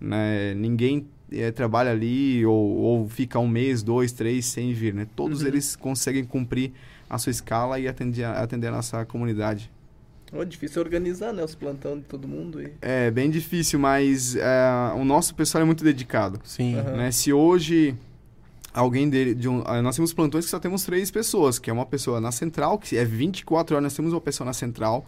[0.00, 0.54] Né?
[0.54, 5.08] Ninguém é, trabalha ali ou, ou fica um mês, dois, três sem vir, né?
[5.16, 5.48] Todos Uhum.
[5.48, 6.70] eles conseguem cumprir
[7.10, 9.70] a sua escala e atender, a- atender a nossa comunidade.
[10.32, 11.42] É difícil organizar, né?
[11.42, 12.60] Os plantão de todo mundo.
[12.62, 12.72] E...
[12.82, 16.38] É bem difícil, mas é, o nosso pessoal é muito dedicado.
[16.44, 16.76] Sim.
[16.76, 16.96] Aham.
[16.96, 17.10] né?
[17.10, 17.94] Se hoje
[18.76, 21.72] alguém dele, de um, ah, nós temos plantões que só temos três pessoas, que é
[21.72, 25.06] uma pessoa na central, que é 24 horas, nós temos uma pessoa na central,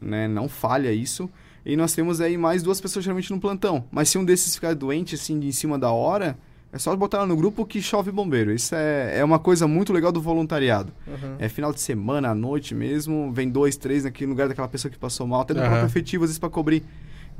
[0.00, 0.26] né?
[0.26, 1.28] Não falha isso.
[1.64, 3.84] E nós temos aí mais duas pessoas geralmente no plantão.
[3.92, 6.38] Mas se um desses ficar doente, assim, de em cima da hora,
[6.72, 8.50] é só botar lá no grupo que chove bombeiro.
[8.50, 10.92] Isso é, é uma coisa muito legal do voluntariado.
[11.06, 11.36] Uhum.
[11.38, 14.98] É final de semana, à noite mesmo, vem dois, três naquele lugar daquela pessoa que
[14.98, 15.68] passou mal, até do Aham.
[15.68, 16.82] próprio efetivo, às vezes, para cobrir.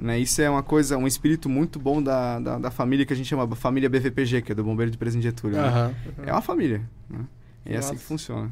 [0.00, 0.18] Né?
[0.18, 3.28] Isso é uma coisa, um espírito muito bom da, da, da família que a gente
[3.28, 5.58] chama família BVPG, que é do Bombeiro de Presidente Getúlio.
[5.58, 5.68] né?
[5.68, 5.94] Aham.
[6.26, 6.80] É uma família.
[7.08, 7.26] Né?
[7.66, 8.50] É assim que funciona.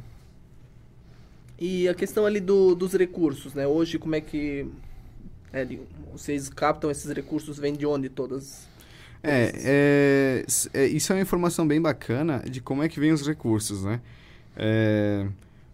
[1.59, 3.67] E a questão ali do, dos recursos, né?
[3.67, 4.67] Hoje, como é que
[5.53, 5.67] é,
[6.13, 7.59] vocês captam esses recursos?
[7.59, 8.69] Vem de onde todas?
[9.23, 13.27] É, é, é, isso é uma informação bem bacana de como é que vem os
[13.27, 14.01] recursos, né?
[14.57, 15.27] É,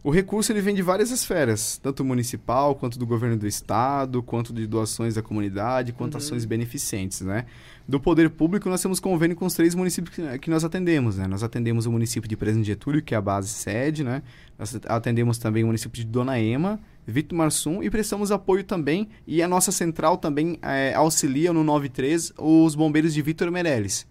[0.05, 4.53] o recurso ele vem de várias esferas, tanto municipal, quanto do governo do estado, quanto
[4.53, 6.19] de doações da comunidade, quanto Uhum.
[6.19, 7.47] ações beneficentes, né?
[7.89, 11.27] Do poder público, nós temos convênio com os três municípios que, que nós atendemos, né?
[11.27, 14.23] Nós atendemos o município de Presidente Getúlio, que é a base sede, né?
[14.59, 19.43] Nós atendemos também o município de Dona Ema, Vitor Marsum e prestamos apoio também, e
[19.43, 24.07] a nossa central também é, auxilia no 93 os bombeiros de Vitor Meirelles.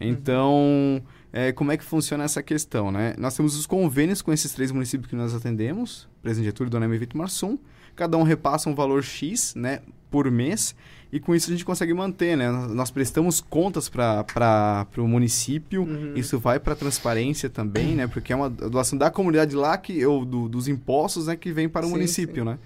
[0.00, 1.02] Então,
[1.36, 3.12] é, como é que funciona essa questão, né?
[3.18, 6.94] Nós temos os convênios com esses três municípios que nós atendemos, Presidente Getúlio, Dona Ema
[6.94, 7.58] e Vitor Marsum.
[7.96, 9.80] Cada um repassa um valor X, né,
[10.12, 10.76] por mês,
[11.14, 12.50] e com isso a gente consegue manter, né?
[12.50, 16.12] Nós prestamos contas para o município, Uhum.
[16.16, 18.08] isso vai para transparência também, né?
[18.08, 21.68] Porque é uma doação da comunidade lá, que, ou do- dos impostos, né, que vem
[21.68, 22.48] para o Sim, município, sim.
[22.50, 22.58] né?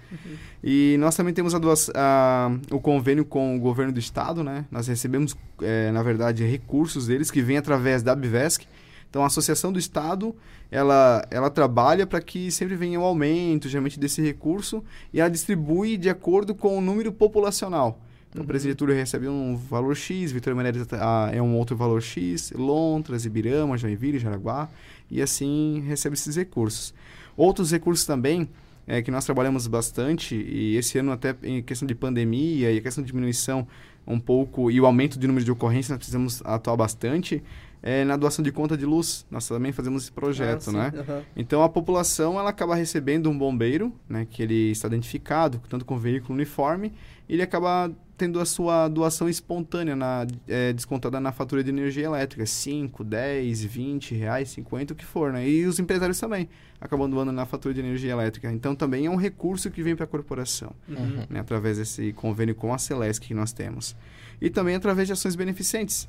[0.63, 4.65] E nós também temos a doação- a- o convênio com o governo do estado, né?
[4.71, 8.65] Nós recebemos, eh, na verdade, recursos deles que vêm através da Abvesc.
[9.09, 10.35] Então, a Associação do Estado,
[10.71, 14.83] ela, ela trabalha para que sempre venha um aumento, geralmente, desse recurso,
[15.13, 17.99] e ela distribui de acordo com o número populacional.
[18.29, 18.47] Então, Uhum.
[18.47, 23.25] Presidente Getúlio recebe um valor X, Vitor Menezes ah, é um outro valor X, Lontras,
[23.25, 24.69] Ibirama, Joinville, Jaraguá,
[25.09, 26.93] e assim recebe esses recursos.
[27.35, 28.47] Outros recursos também,
[28.85, 32.81] é, que nós trabalhamos bastante, e esse ano até em questão de pandemia e a
[32.81, 33.67] questão de diminuição
[34.05, 37.43] um pouco, e o aumento de número de ocorrências, nós precisamos atuar bastante,
[37.81, 39.25] é na doação de conta de luz.
[39.31, 40.93] Nós também fazemos esse projeto, Ah, né?
[40.99, 41.23] aham.
[41.35, 45.97] Então a população ela acaba recebendo um bombeiro, né, que ele está identificado, tanto com
[45.97, 46.91] veículo uniforme,
[47.27, 52.03] e ele acaba tendo a sua doação espontânea na, é, descontada na fatura de energia
[52.03, 55.47] elétrica, 5, 10, 20 reais, 50, o que for, né?
[55.47, 56.49] E os empresários também
[56.81, 58.51] acabam doando na fatura de energia elétrica.
[58.51, 61.23] Então também é um recurso que vem para a corporação, Uhum.
[61.29, 63.95] né, através desse convênio com a Celesc que nós temos.
[64.41, 66.05] E também através de ações beneficentes.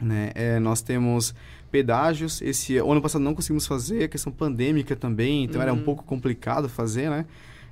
[0.00, 0.30] Né?
[0.34, 1.34] É, nós temos
[1.70, 2.40] pedágios.
[2.42, 5.84] Esse o ano passado não conseguimos fazer, a questão pandêmica também, então era um Uhum.
[5.84, 7.26] pouco complicado fazer, né?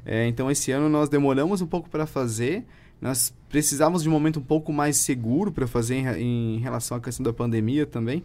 [0.05, 2.65] É, então esse ano nós demoramos um pouco para fazer.
[3.01, 7.01] Nós precisávamos de um momento um pouco mais seguro para fazer em, em relação à
[7.01, 8.23] questão da pandemia também.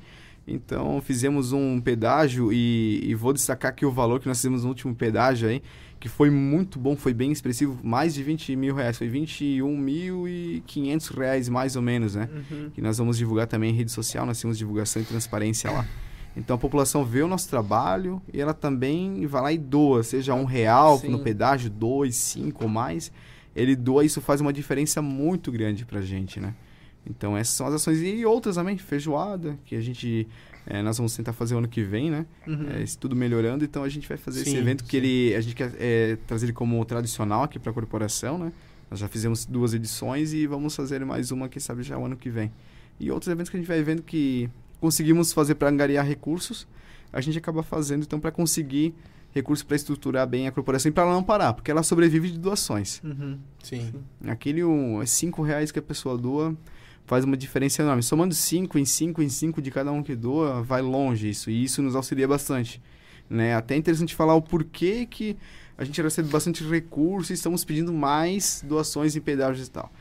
[0.47, 4.69] Então fizemos um pedágio e, e vou destacar aqui o valor que nós fizemos no
[4.69, 5.61] último pedágio aí,
[6.03, 11.47] que foi muito bom, foi bem expressivo, mais de 20 mil reais, foi 21.500 reais
[11.47, 12.27] mais ou menos, né?
[12.51, 12.71] Uhum.
[12.71, 15.87] que nós vamos divulgar também em rede social, nós temos divulgação e transparência lá.
[16.35, 20.33] Então a população vê o nosso trabalho e ela também vai lá e doa, seja
[20.33, 21.07] um real Sim.
[21.07, 23.09] no pedágio, dois, cinco ou mais.
[23.55, 26.53] Ele doa, isso faz uma diferença muito grande pra gente, né?
[27.09, 30.27] Então essas são as ações e outras também, feijoada, que a gente
[30.65, 32.25] eh, nós vamos tentar fazer o ano que vem, né?
[32.47, 32.69] Uhum.
[32.71, 34.97] É, isso tudo melhorando, então a gente vai fazer esse Sim, evento que sim.
[34.97, 38.51] ele a gente quer é, trazer ele como tradicional aqui para a corporação, né?
[38.89, 42.15] Nós já fizemos duas edições e vamos fazer mais uma, quem sabe já o ano
[42.15, 42.51] que vem.
[42.99, 44.49] E outros eventos que a gente vai vendo que
[44.79, 46.67] conseguimos fazer para angariar recursos,
[47.11, 48.93] a gente acaba fazendo então para conseguir
[49.33, 52.37] recursos para estruturar bem a corporação e para ela não parar, porque ela sobrevive de
[52.37, 53.01] doações.
[53.03, 53.39] Uhum.
[53.63, 53.93] Sim.
[54.27, 56.55] Aquele um, é cinco reais que a pessoa doa
[57.05, 58.03] faz uma diferença enorme.
[58.03, 61.49] Somando cinco em cinco em cinco de cada um que doa, vai longe isso.
[61.49, 62.81] E isso nos auxilia bastante.
[63.29, 63.55] Né?
[63.55, 65.37] Até é interessante falar o porquê que
[65.77, 69.91] a gente recebe bastante recurso e estamos pedindo mais doações em pedágios e tal.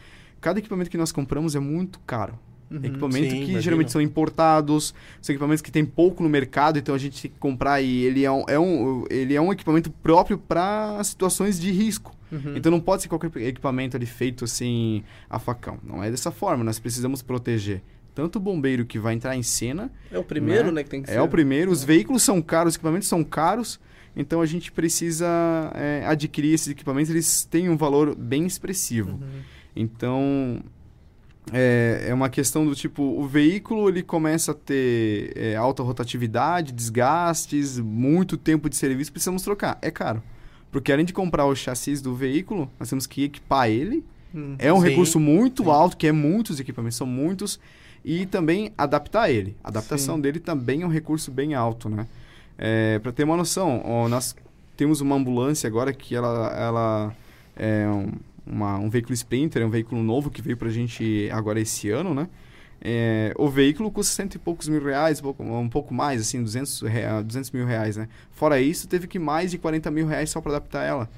[0.40, 2.38] Cada equipamento que nós compramos é muito caro.
[2.72, 2.80] Uhum.
[2.82, 3.60] Equipamento Sim, que imagino.
[3.60, 7.38] geralmente são importados, são equipamentos que tem pouco no mercado, então a gente tem que
[7.38, 11.70] comprar e ele é um, é um, ele é um equipamento próprio para situações de
[11.70, 12.16] risco.
[12.30, 12.56] Uhum.
[12.56, 15.78] Então não pode ser qualquer equipamento ali feito assim a facão.
[15.84, 16.64] Não é dessa forma.
[16.64, 17.82] Nós precisamos proteger
[18.14, 20.72] tanto o bombeiro que vai entrar em cena, É o primeiro, né?
[20.72, 21.20] né, que tem que é ser.
[21.20, 21.70] o primeiro.
[21.70, 23.78] Os veículos são caros, os equipamentos são caros.
[24.14, 25.26] Então a gente precisa
[25.74, 27.10] é, adquirir esses equipamentos.
[27.10, 29.12] Eles têm um valor bem expressivo.
[29.12, 29.40] Uhum.
[29.74, 30.62] Então
[31.50, 36.72] é, é uma questão do tipo o veículo ele começa a ter é, alta rotatividade,
[36.72, 39.10] desgastes, muito tempo de serviço.
[39.10, 39.78] Precisamos trocar.
[39.82, 40.22] É caro.
[40.70, 44.04] Porque além de comprar o chassi do veículo, nós temos que equipar ele.
[44.32, 44.56] Uhum.
[44.58, 45.70] É um Sim, recurso muito sim.
[45.70, 47.58] alto, que é muitos equipamentos, são muitos.
[48.04, 49.56] E também adaptar ele.
[49.62, 52.06] A adaptação dele também é um recurso bem alto, né?
[52.58, 54.34] É, para ter uma noção, ó, nós
[54.76, 57.16] temos uma ambulância agora que ela, ela
[57.56, 58.12] é um,
[58.46, 62.14] uma- um veículo Sprinter, é um veículo novo que veio pra gente agora esse ano,
[62.14, 62.28] né?
[62.84, 66.42] É, o veículo custa cento e poucos mil reais, um pouco, um pouco mais, assim,
[66.42, 68.08] 200, rea- 200 mil reais, né?
[68.32, 71.08] Fora isso, teve que mais de 40 mil reais só para adaptar ela.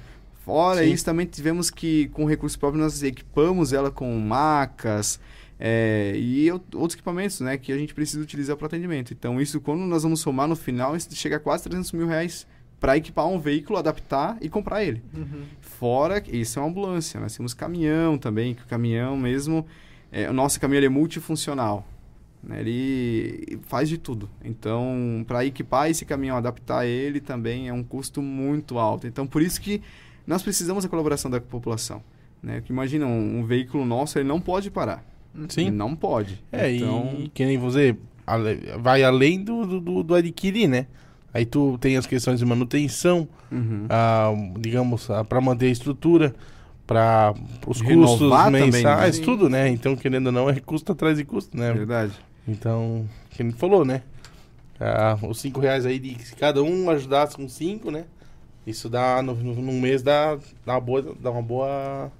[0.45, 0.91] Fora Sim.
[0.93, 5.19] isso, também tivemos que, com recursos próprios, nós equipamos ela com macas
[5.57, 7.57] é, e ou- outros equipamentos, né?
[7.57, 9.13] Que a gente precisa utilizar para atendimento.
[9.13, 12.45] Então, isso, quando nós vamos somar no final, isso chega a quase 300 mil reais
[12.77, 15.01] para equipar um veículo, adaptar e comprar ele.
[15.15, 15.43] Uhum.
[15.79, 17.19] Fora, que isso é uma ambulância.
[17.19, 19.65] Nós temos caminhão também, que o caminhão mesmo...
[20.11, 21.85] É, o nosso caminhão ele é multifuncional.
[22.41, 24.29] né, Ele faz de tudo.
[24.43, 29.07] Então, para equipar esse caminhão, adaptar ele também é um custo muito alto.
[29.07, 29.81] Então, por isso que
[30.25, 32.01] nós precisamos da colaboração da população.
[32.41, 32.55] Né?
[32.55, 35.03] Porque imagina, um, um veículo nosso, ele não pode parar.
[35.35, 35.71] Ele Sim.
[35.71, 36.41] não pode.
[36.51, 37.97] É, então, e que nem você
[38.79, 40.87] vai além do- do, do adquirir, né?
[41.35, 44.53] Aí tu tem as questões de manutenção, uhum.
[44.57, 46.33] digamos, para manter a estrutura,
[46.87, 47.33] para
[47.67, 49.25] os custos também, mensais, né?
[49.25, 49.67] tudo, né?
[49.67, 51.73] Então, querendo ou não, é custo atrás de custo, né?
[51.73, 52.13] verdade.
[52.47, 54.03] Então, que ele falou, né?
[54.79, 58.05] Ah, os cinco reais aí, de, se cada um ajudasse com cinco, né?
[58.65, 62.13] Isso dá, no, no, num mês, dá, dá, uma boa, dá uma boa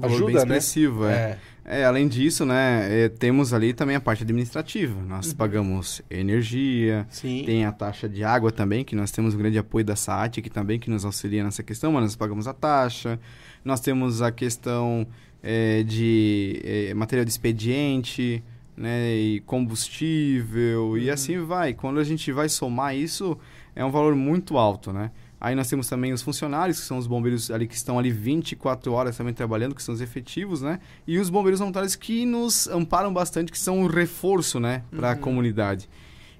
[0.00, 0.56] ajuda, bem né?
[0.56, 1.12] é.
[1.12, 1.38] É.
[1.64, 5.00] É, além disso, né, é, temos ali também a parte administrativa.
[5.02, 7.42] Nós pagamos energia, Sim.
[7.44, 10.50] tem a taxa de água também, que nós temos um grande apoio da SAT, que
[10.50, 13.20] também que nos auxilia nessa questão, mas nós pagamos a taxa.
[13.64, 15.06] Nós temos a questão
[15.42, 18.42] é, de é, material de expediente,
[18.76, 21.74] né, e combustível, e assim vai.
[21.74, 23.36] Quando a gente vai somar isso,
[23.76, 25.10] é um valor muito alto, né?
[25.40, 28.92] Aí nós temos também os funcionários, que são os bombeiros ali que estão ali 24
[28.92, 30.80] horas também trabalhando, que são os efetivos, né?
[31.06, 35.14] E os bombeiros voluntários que nos amparam bastante, que são o reforço, né, para a
[35.14, 35.20] Uhum.
[35.20, 35.88] comunidade.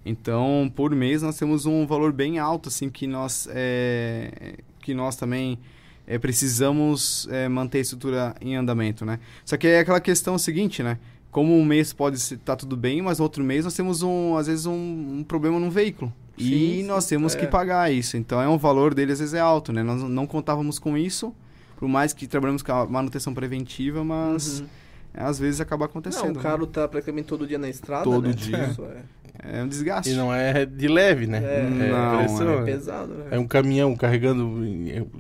[0.04, 5.16] Então, por mês nós temos um valor bem alto, assim, que nós, é, que nós
[5.16, 5.58] também
[6.06, 9.18] é, precisamos é, manter a estrutura em andamento, né?
[9.44, 10.98] Só que é aquela questão seguinte, né?
[11.30, 14.46] Como um mês pode estar tá tudo bem, mas outro mês nós temos, um, às
[14.48, 16.12] vezes, um, um problema no veículo.
[16.38, 17.38] Sim, e sim, nós temos é.
[17.38, 18.16] que pagar isso.
[18.16, 19.82] Então, é um valor dele, às vezes, é alto, né?
[19.82, 21.34] Nós não contávamos com isso,
[21.76, 24.60] por mais que trabalhamos com a manutenção preventiva, mas...
[24.60, 24.66] Uhum.
[25.12, 26.34] Às vezes acaba acontecendo.
[26.34, 26.68] Não, o carro né?
[26.72, 28.32] tá praticamente todo dia na estrada, Todo né?
[28.32, 28.56] dia.
[28.56, 29.02] É.
[29.42, 30.10] É um desgaste.
[30.10, 31.38] E não é de leve, né?
[31.38, 33.14] É, não, é, é pesado.
[33.14, 33.24] Né?
[33.30, 34.62] É um caminhão carregando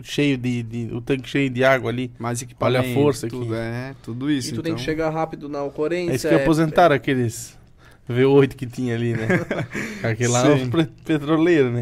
[0.02, 2.12] cheio de, de, o tanque cheio de água ali.
[2.18, 2.84] Mais equipamento.
[2.84, 3.62] Olha a força tudo, aqui.
[3.62, 4.48] É, tudo isso.
[4.48, 4.64] E tu então...
[4.64, 6.12] tem que chegar rápido na ocorrência.
[6.12, 7.58] É isso que é, aposentaram aqueles
[8.10, 9.26] V8 que tinha ali, né?
[10.02, 10.70] Aquele lá é um
[11.04, 11.80] petroleiro, né?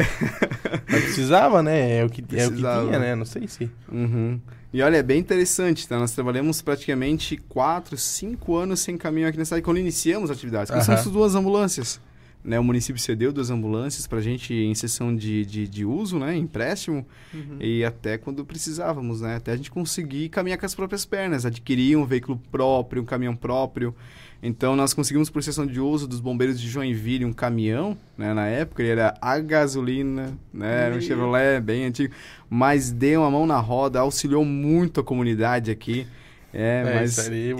[0.88, 1.98] Mas precisava, né?
[1.98, 3.14] É o que, é o que tinha, né?
[3.14, 3.70] Não sei se.
[3.90, 4.40] Uhum.
[4.72, 5.98] E olha, é bem interessante, tá?
[5.98, 10.70] Nós trabalhamos praticamente 4, 5 anos sem caminhão aqui na cidade, quando iniciamos atividades.
[10.70, 11.12] Começamos uhum.
[11.12, 12.00] duas ambulâncias.
[12.44, 16.20] Né, o município cedeu duas ambulâncias para a gente em sessão de, de, de uso,
[16.20, 17.56] né, empréstimo, uhum.
[17.60, 21.96] e até quando precisávamos, né, até a gente conseguir caminhar com as próprias pernas, adquirir
[21.96, 23.94] um veículo próprio, um caminhão próprio.
[24.42, 28.46] Então, nós conseguimos, por sessão de uso dos bombeiros de Joinville, um caminhão, né, na
[28.46, 32.14] época, ele era a gasolina, né, era um Chevrolet bem antigo,
[32.48, 36.06] mas deu uma mão na roda, auxiliou muito a comunidade aqui.
[36.52, 37.18] É, é mas.
[37.18, 37.56] Ali, e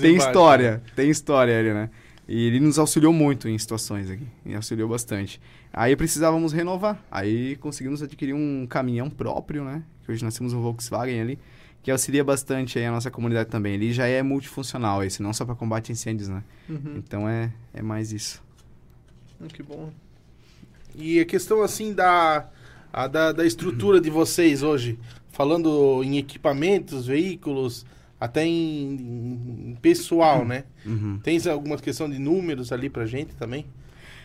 [0.00, 0.80] tem embaixo, história, né?
[0.94, 1.90] tem história ali, né?
[2.28, 4.26] E ele nos auxiliou muito em situações aqui.
[4.44, 5.40] E auxiliou bastante.
[5.72, 7.00] Aí precisávamos renovar.
[7.10, 9.82] Aí conseguimos adquirir um caminhão próprio, né?
[10.04, 11.38] Que hoje nós temos um Volkswagen ali,
[11.86, 13.74] que auxilia bastante aí a nossa comunidade também.
[13.74, 16.42] Ele já é multifuncional, esse não só para combate a incêndios, né?
[16.68, 16.94] Uhum.
[16.96, 18.42] Então é, é mais isso.
[19.40, 19.92] Hum, que bom.
[20.96, 22.48] E a questão assim da,
[22.92, 24.98] a, da, da estrutura de vocês hoje,
[25.30, 27.86] falando em equipamentos, veículos,
[28.18, 30.64] até em, em pessoal, né?
[30.84, 31.20] Uhum.
[31.22, 33.64] Tens alguma questão de números ali pra gente também?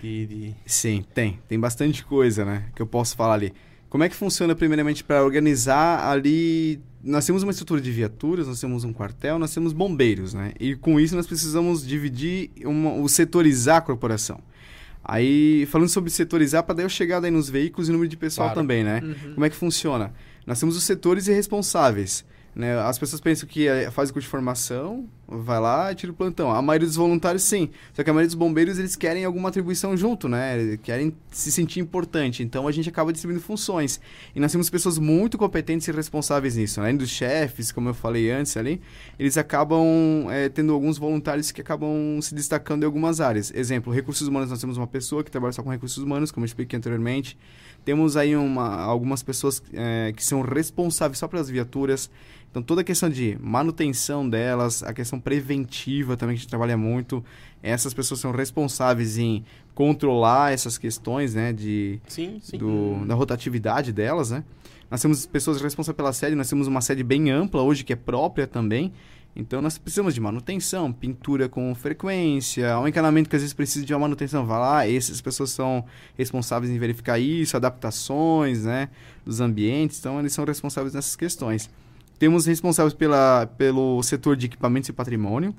[0.01, 0.55] De, de...
[0.65, 1.39] Sim, tem.
[1.47, 2.71] Tem bastante coisa, né?
[2.75, 3.53] Que eu posso falar ali.
[3.91, 6.79] Como é que funciona, primeiramente, para organizar ali...
[7.03, 10.53] Nós temos uma estrutura de viaturas, nós temos um quartel, nós temos bombeiros, né?
[10.57, 14.39] E com isso nós precisamos dividir, uma, o setorizar a corporação.
[15.03, 18.47] Aí, falando sobre setorizar, para daí eu chegar daí nos veículos e número de pessoal
[18.47, 18.61] claro.
[18.61, 19.01] também, né?
[19.03, 19.33] Uhum.
[19.33, 20.13] Como é que funciona?
[20.47, 22.23] Nós temos os setores e responsáveis.
[22.53, 22.77] Né?
[22.79, 26.51] As pessoas pensam que é, faz curso de formação, vai lá e tira o plantão.
[26.51, 27.69] A maioria dos voluntários, sim.
[27.93, 30.77] Só que a maioria dos bombeiros, eles querem alguma atribuição junto, né?
[30.83, 32.43] Querem se sentir importante.
[32.43, 34.01] Então, a gente acaba distribuindo funções.
[34.35, 36.81] E nós temos pessoas muito competentes e responsáveis nisso.
[36.81, 38.81] Além dos chefes, como eu falei antes ali,
[39.17, 43.51] eles acabam é, tendo alguns voluntários que acabam se destacando em algumas áreas.
[43.55, 46.47] Exemplo, recursos humanos, nós temos uma pessoa que trabalha só com recursos humanos, como eu
[46.47, 47.37] expliquei anteriormente.
[47.83, 52.09] Temos aí uma, algumas pessoas é, que são responsáveis só pelas viaturas.
[52.49, 56.77] Então, toda a questão de manutenção delas, a questão preventiva também, que a gente trabalha
[56.77, 57.23] muito.
[57.63, 61.53] Essas pessoas são responsáveis em controlar essas questões, né?
[61.53, 62.57] De, sim, sim.
[62.57, 64.43] Do, da rotatividade delas, né?
[64.89, 67.95] Nós temos pessoas responsáveis pela sede, nós temos uma sede bem ampla hoje, que é
[67.95, 68.91] própria também.
[69.35, 73.93] Então nós precisamos de manutenção, pintura com frequência, um encanamento que às vezes precisa de
[73.93, 75.85] uma manutenção, vai lá, essas pessoas são
[76.17, 78.89] responsáveis em verificar isso, adaptações, né,
[79.25, 81.69] dos ambientes, então eles são responsáveis nessas questões.
[82.19, 85.55] Temos responsáveis pela, pelo setor de equipamentos e patrimônio,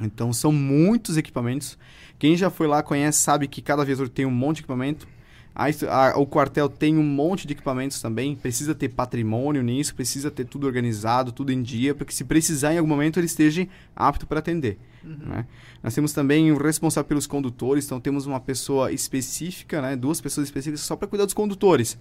[0.00, 1.78] então são muitos equipamentos.
[2.18, 5.08] Quem já foi lá conhece, sabe que cada viatura tem um monte de equipamento.
[5.54, 10.30] A, a, o quartel tem um monte de equipamentos também, precisa ter patrimônio nisso, precisa
[10.30, 13.66] ter tudo organizado, tudo em dia, para que se precisar em algum momento ele esteja
[13.94, 14.78] apto para atender.
[15.04, 15.16] Uhum.
[15.26, 15.46] Né?
[15.82, 20.46] Nós temos também o responsável pelos condutores, então temos uma pessoa específica, né, duas pessoas
[20.46, 21.98] específicas só para cuidar dos condutores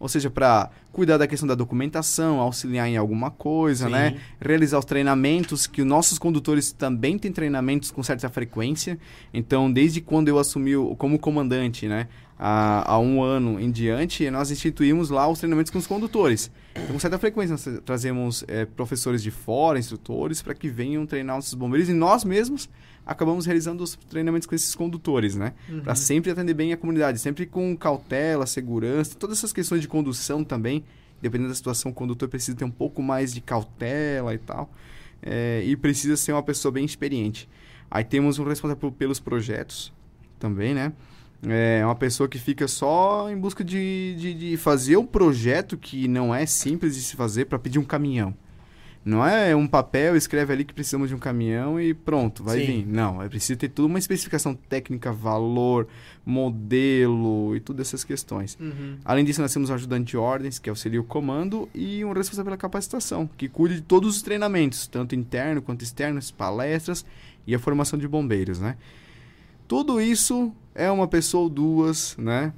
[0.00, 3.92] ou seja, para cuidar da questão da documentação, auxiliar em alguma coisa, Sim.
[3.92, 4.16] né?
[4.40, 8.98] Realizar os treinamentos, que os nossos condutores também têm treinamentos com certa frequência.
[9.32, 12.08] Então, desde quando eu assumi o, como comandante, né?
[12.42, 16.50] Há, há, um ano em diante, nós instituímos lá os treinamentos com os condutores.
[16.72, 21.36] Então, com certa frequência, nós trazemos é, professores de fora, instrutores, para que venham treinar
[21.36, 22.70] nossos bombeiros e nós mesmos
[23.10, 25.52] acabamos realizando os treinamentos com esses condutores, né?
[25.68, 25.80] Uhum.
[25.80, 30.44] Para sempre atender bem a comunidade, sempre com cautela, segurança, todas essas questões de condução
[30.44, 30.84] também.
[31.20, 34.72] Dependendo da situação, o condutor precisa ter um pouco mais de cautela e tal.
[35.20, 37.48] É, e precisa ser uma pessoa bem experiente.
[37.90, 39.92] Aí temos um responsável pelos projetos
[40.38, 40.92] também, né?
[41.48, 46.06] É uma pessoa que fica só em busca de, de, de fazer um projeto que
[46.06, 48.34] não é simples de se fazer para pedir um caminhão.
[49.02, 52.66] Não é um papel, escreve ali que precisamos de um caminhão e pronto, vai Sim.
[52.66, 52.86] vir.
[52.86, 55.88] Não, é preciso ter tudo uma especificação técnica, valor,
[56.24, 58.58] modelo e todas essas questões.
[58.60, 58.98] Uhum.
[59.02, 62.44] Além disso, nós temos um ajudante de ordens, que auxilia o comando, e um responsável
[62.44, 67.04] pela capacitação, que cuida de todos os treinamentos, tanto interno quanto externos, palestras
[67.46, 68.76] e a formação de bombeiros, né?
[69.66, 72.52] Tudo isso é uma pessoa ou duas, né?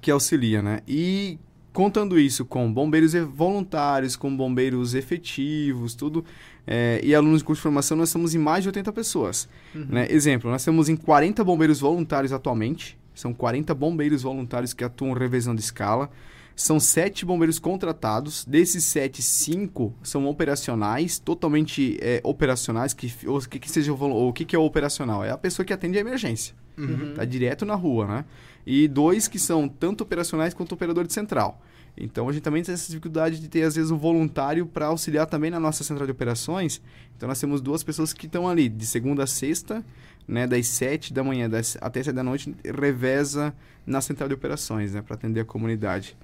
[0.00, 0.82] Que auxilia, né?
[0.86, 1.36] E
[1.78, 6.24] contando isso com bombeiros voluntários, com bombeiros efetivos, tudo,
[6.66, 9.48] é, e alunos de curso de formação, nós estamos em mais de 80 pessoas.
[9.72, 10.08] né?
[10.10, 15.54] Exemplo, nós temos em 40 bombeiros voluntários atualmente, são 40 bombeiros voluntários que atuam revisão
[15.54, 16.10] de escala,
[16.56, 18.44] são sete bombeiros contratados.
[18.44, 22.92] Desses sete, cinco são operacionais, totalmente é, operacionais.
[22.92, 25.24] Que, o que, que seja o, volu- o que, que é o operacional?
[25.24, 26.56] É a pessoa que atende a emergência.
[26.78, 27.14] Uhum.
[27.14, 28.24] Tá direto na rua, né?
[28.66, 31.60] E dois que são tanto operacionais quanto operador de central.
[31.96, 35.26] Então a gente também tem essa dificuldade de ter, às vezes, um voluntário para auxiliar
[35.26, 36.80] também na nossa central de operações.
[37.16, 39.84] Então nós temos duas pessoas que estão ali de segunda a sexta,
[40.26, 40.46] né?
[40.46, 43.52] Das sete da manhã das, até sete da noite, reveza
[43.84, 45.02] na central de operações, né?
[45.02, 46.16] Para atender a comunidade.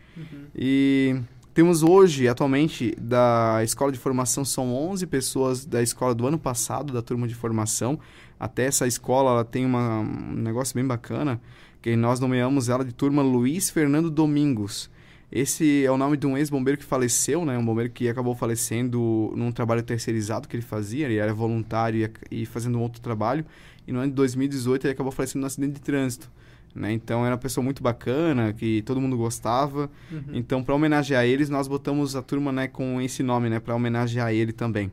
[0.55, 1.16] E
[1.55, 6.92] temos hoje, atualmente, da escola de formação, são 11 pessoas da escola do ano passado,
[6.92, 7.98] da turma de formação.
[8.40, 11.40] Até essa escola, ela tem uma, um negócio bem bacana,
[11.80, 14.90] que nós nomeamos ela de turma Luiz Fernando Domingos.
[15.30, 17.57] Esse é o nome de um ex-bombeiro que faleceu, né?
[17.57, 21.07] Um bombeiro que acabou falecendo num trabalho terceirizado que ele fazia.
[21.07, 23.44] Ele era voluntário e, e fazendo um outro trabalho.
[23.86, 26.30] E no ano de 2018 ele acabou falecendo num acidente de trânsito.
[26.75, 26.93] Né?
[26.93, 29.89] Então era uma pessoa muito bacana, que todo mundo gostava.
[30.33, 33.61] Então, para homenagear eles, nós botamos a turma né, com esse nome, né?
[33.61, 34.91] Para homenagear ele também.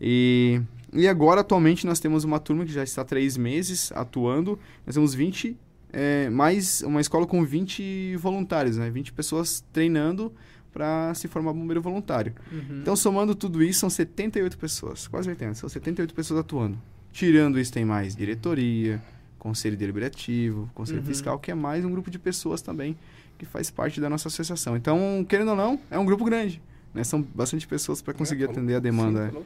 [0.00, 0.60] E,
[0.92, 4.58] e agora, atualmente, nós temos uma turma que já está há três meses atuando.
[4.84, 5.56] Nós temos 20,
[5.92, 8.90] é, mais uma escola com 20 voluntários, né?
[8.90, 10.32] 20 pessoas treinando
[10.72, 12.34] para se formar bombeiro voluntário.
[12.50, 12.80] Uhum.
[12.82, 16.76] Então, somando tudo isso, são 78 pessoas, quase 80, são 78 pessoas atuando.
[17.12, 19.00] Tirando isso, tem mais diretoria,
[19.44, 21.04] conselho deliberativo, conselho Uhum.
[21.04, 22.96] fiscal, que é mais um grupo de pessoas também
[23.36, 24.74] que faz parte da nossa associação.
[24.74, 26.62] Então, querendo ou não, é um grupo grande.
[26.94, 27.04] Né?
[27.04, 29.30] São bastante pessoas para conseguir É, atender a demanda.
[29.30, 29.42] Sim.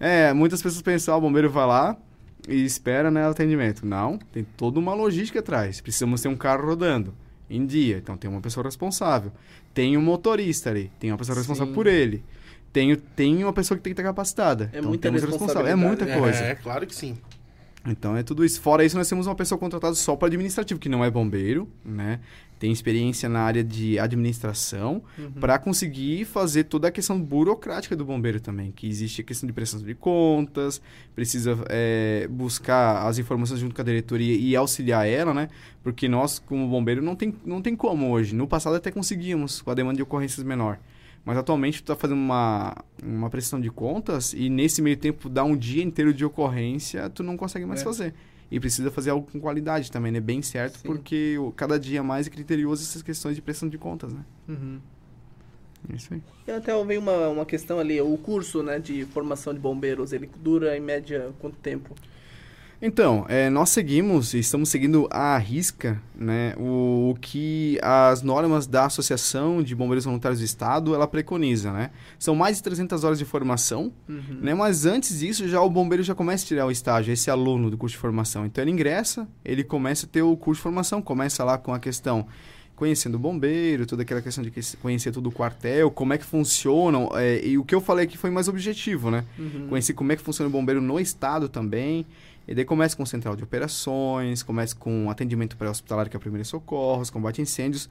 [0.00, 1.96] É, muitas pessoas pensam, ah, o bombeiro vai lá
[2.48, 3.86] e espera né, o atendimento.
[3.86, 5.80] Não, tem toda uma logística atrás.
[5.80, 7.14] Precisamos ter um carro rodando
[7.48, 9.30] em dia, então tem uma pessoa responsável.
[9.72, 11.74] Tem um motorista ali, tem uma pessoa responsável Sim.
[11.74, 12.24] por ele.
[12.72, 14.70] Tem, tem uma pessoa que tem que estar capacitada.
[14.72, 15.66] É então muita temos responsável.
[15.66, 16.18] É responsabilidade, muita né?
[16.18, 16.38] coisa.
[16.44, 17.16] É, claro que sim.
[17.86, 18.60] Então é tudo isso.
[18.60, 22.20] Fora isso, nós temos uma pessoa contratada só para administrativo, que não é bombeiro, né?
[22.58, 25.30] Tem experiência na área de administração Uhum.
[25.32, 28.72] para conseguir fazer toda a questão burocrática do bombeiro também.
[28.72, 30.80] Que existe a questão de prestação de contas,
[31.14, 35.48] precisa é, buscar as informações junto com a diretoria e auxiliar ela, né?
[35.82, 38.34] Porque nós, como bombeiro, não tem, não tem como hoje.
[38.34, 40.78] No passado até conseguíamos, com a demanda de ocorrências menor.
[41.26, 42.72] Mas atualmente tu está fazendo uma,
[43.02, 47.22] uma prestação de contas e nesse meio tempo dá um dia inteiro de ocorrência, tu
[47.24, 47.84] não consegue mais É.
[47.84, 48.14] fazer.
[48.48, 50.20] E precisa fazer algo com qualidade também, né?
[50.20, 50.86] Bem certo, Sim.
[50.86, 54.20] porque o- cada dia mais é criterioso essas questões de prestação de contas, né?
[54.48, 54.78] Uhum.
[55.92, 56.22] É isso aí.
[56.46, 60.30] E até veio uma, uma questão ali, o curso né, de formação de bombeiros, ele
[60.40, 61.92] dura em média quanto tempo?
[62.80, 68.66] Então, é, nós seguimos, e estamos seguindo à risca, né, o, o que as normas
[68.66, 71.90] da Associação de Bombeiros Voluntários do Estado, ela preconiza, né?
[72.18, 74.38] São mais de 300 horas de formação, Uhum.
[74.42, 74.54] né?
[74.54, 77.78] Mas antes disso, já o bombeiro já começa a tirar o estágio, esse aluno do
[77.78, 78.44] curso de formação.
[78.44, 81.78] Então ele ingressa, ele começa a ter o curso de formação, começa lá com a
[81.78, 82.26] questão
[82.74, 84.52] conhecendo o bombeiro, toda aquela questão de
[84.82, 88.18] conhecer todo o quartel, como é que funcionam, é, e o que eu falei aqui
[88.18, 89.24] foi mais objetivo, né?
[89.38, 89.68] Uhum.
[89.70, 92.04] Conhecer como é que funciona o bombeiro no estado também.
[92.48, 97.10] E daí começa com central de operações, começa com atendimento pré-hospitalar, que é primeiros socorros,
[97.10, 97.88] combate a incêndios.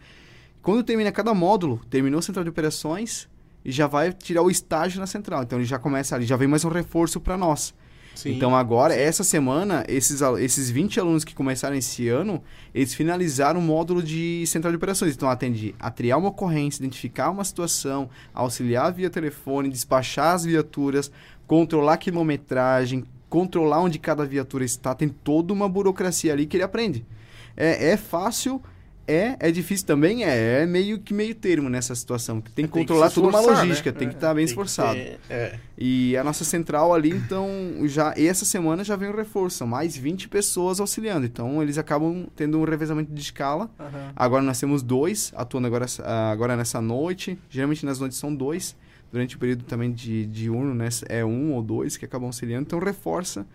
[0.61, 3.27] Quando termina cada módulo, terminou a central de operações
[3.63, 5.43] e já vai tirar o estágio na central.
[5.43, 7.73] Então ele já começa ali, já vem mais um reforço para nós.
[8.15, 8.31] Sim.
[8.31, 12.41] Então agora, essa semana, esses, esses 20 alunos que começaram esse ano,
[12.73, 15.13] eles finalizaram o módulo de central de operações.
[15.13, 21.11] Então atende a triar uma ocorrência, identificar uma situação, auxiliar via telefone, despachar as viaturas,
[21.45, 23.03] controlar a quilometragem,
[23.35, 24.95] controlar onde cada viatura está.
[24.95, 27.05] Tem toda uma burocracia ali que ele aprende.
[27.57, 28.61] É, é fácil,
[29.05, 32.39] é, é difícil também, é, é meio que meio termo nessa situação.
[32.39, 33.67] que Tem que Tem que controlar se toda uma esforçar, né?
[33.67, 34.93] logística, tem que É, estar bem Tem que esforçado.
[34.97, 35.59] ter- é.
[35.77, 37.49] E a nossa central ali, então,
[37.83, 41.25] já essa semana já vem o reforço, são mais 20 pessoas auxiliando.
[41.25, 43.69] Então, eles acabam tendo um revezamento de escala.
[43.77, 44.11] Aham.
[44.15, 45.85] Agora nós temos dois atuando agora,
[46.31, 47.37] agora nessa noite.
[47.49, 48.75] Geralmente nas noites são dois.
[49.15, 52.63] Durante o período também de diurno, né, é um ou dois que acabam auxiliando.
[52.63, 53.47] Então, reforça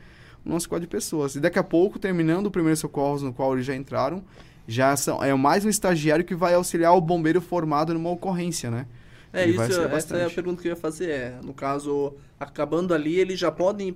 [0.43, 1.35] o nosso quadro de pessoas.
[1.35, 4.25] E daqui a pouco, terminando o primeiro socorro no qual eles já entraram,
[4.67, 8.87] já são, é mais um estagiário que vai auxiliar o bombeiro formado numa ocorrência, né?
[9.35, 11.11] É Ele isso, essa é a pergunta que eu ia fazer.
[11.11, 13.95] É, no caso, acabando ali, eles já podem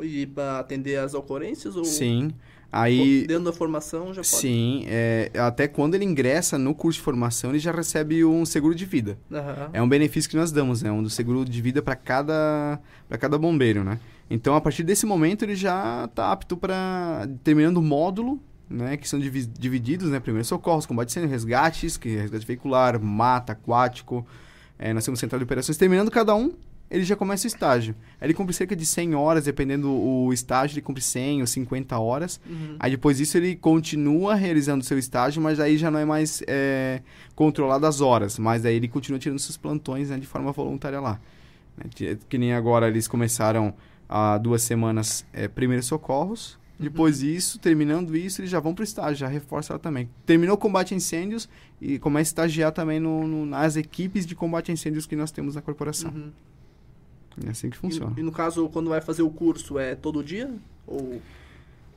[0.00, 1.76] ir para atender as ocorrências?
[1.76, 2.32] Ou Sim.
[2.76, 4.26] Aí, dentro da formação já pode?
[4.26, 8.74] Sim, é, até quando ele ingressa no curso de formação, ele já recebe um seguro
[8.74, 9.16] de vida.
[9.32, 9.70] Aham.
[9.72, 10.90] É um benefício que nós damos, né?
[10.90, 14.00] Um seguro de vida para cada, pra cada bombeiro, né?
[14.28, 19.08] Então, a partir desse momento, ele já está apto para, terminando o módulo, né, que
[19.08, 24.26] são divi- divididos, né, primeiros socorros, combate incêndio, resgates, que é resgate veicular, mata, aquático,
[24.78, 26.52] é, nós temos central de operações, terminando cada um,
[26.94, 27.94] ele já começa o estágio.
[28.20, 31.98] Aí Ele cumpre cerca de 100 horas, dependendo o estágio, ele cumpre 100 ou 50
[31.98, 32.40] horas.
[32.48, 32.76] Uhum.
[32.78, 36.42] Aí depois disso ele continua realizando o seu estágio, mas aí já não é mais
[36.46, 37.02] é,
[37.34, 41.20] controlado as horas, mas daí ele continua tirando seus plantões né, de forma voluntária lá.
[41.76, 41.84] Né,
[42.28, 43.74] que- nem agora eles começaram
[44.08, 46.58] há duas semanas é, primeiros socorros.
[46.76, 50.08] Depois disso, terminando isso, eles já vão para o estágio, já reforça lá também.
[50.26, 51.48] Terminou o combate a incêndios
[51.80, 55.30] e começa a estagiar também no, no- nas equipes de combate a incêndios que nós
[55.30, 56.10] temos na corporação.
[56.10, 56.32] Uhum.
[57.46, 58.12] É assim que funciona.
[58.16, 60.50] E, e no caso, quando vai fazer o curso, é todo dia?
[60.86, 61.20] Ou...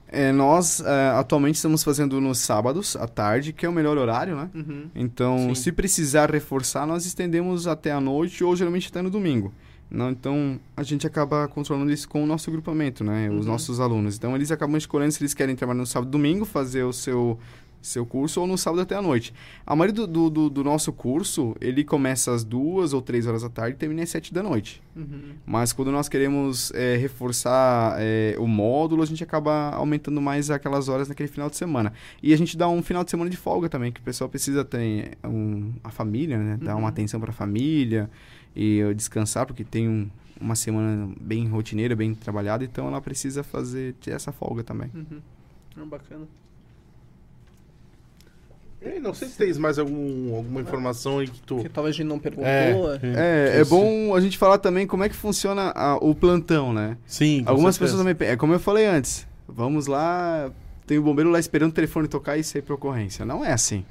[0.10, 4.38] É, nós é, atualmente estamos fazendo nos sábados à tarde, que é o melhor horário,
[4.38, 4.50] né?
[4.56, 4.86] Uhum.
[4.96, 5.56] Então, Sim.
[5.56, 9.54] se precisar reforçar, nós estendemos até a noite ou geralmente até no domingo.
[9.90, 13.30] Não, então, a gente acaba controlando isso com o nosso grupamento, né?
[13.30, 13.52] Os Uhum.
[13.52, 14.16] nossos alunos.
[14.18, 17.38] Então, eles acabam escolhendo se eles querem trabalhar no sábado domingo, fazer o seu,
[17.88, 19.34] seu curso, ou no sábado até a noite.
[19.66, 23.50] A maioria do, do, do- nosso curso, ele começa às duas ou três horas da
[23.50, 24.82] tarde e termina às sete da noite.
[24.96, 25.34] Uhum.
[25.46, 30.90] Mas quando nós queremos é, reforçar é, o módulo, a gente acaba aumentando mais aquelas
[30.90, 31.94] horas naquele final de semana.
[32.22, 34.66] E a gente dá um final de semana de folga também, que o pessoal precisa
[34.66, 36.58] ter um, a família, né?
[36.62, 36.80] Dar Uhum.
[36.82, 38.10] uma atenção para a família
[38.56, 40.10] e uh, descansar, porque tem um-
[40.40, 44.92] uma semana bem rotineira, bem trabalhada, então ela precisa fazer essa folga também.
[44.94, 45.86] Uhum.
[45.88, 46.28] Bacana.
[48.96, 51.58] Eu não sei se tens mais algum, alguma informação aí que tu.
[51.64, 52.48] Que talvez a gente não perguntou.
[52.48, 52.72] É,
[53.04, 53.56] é.
[53.58, 56.98] É, é bom a gente falar também como é que funciona a- o plantão, né?
[57.06, 57.98] Sim, com Algumas certeza.
[57.98, 58.32] pessoas também.
[58.34, 59.28] É como eu falei antes.
[59.48, 60.52] Vamos lá,
[60.86, 63.26] tem o bombeiro lá esperando o telefone tocar e sair para ocorrência.
[63.26, 63.84] Não é assim.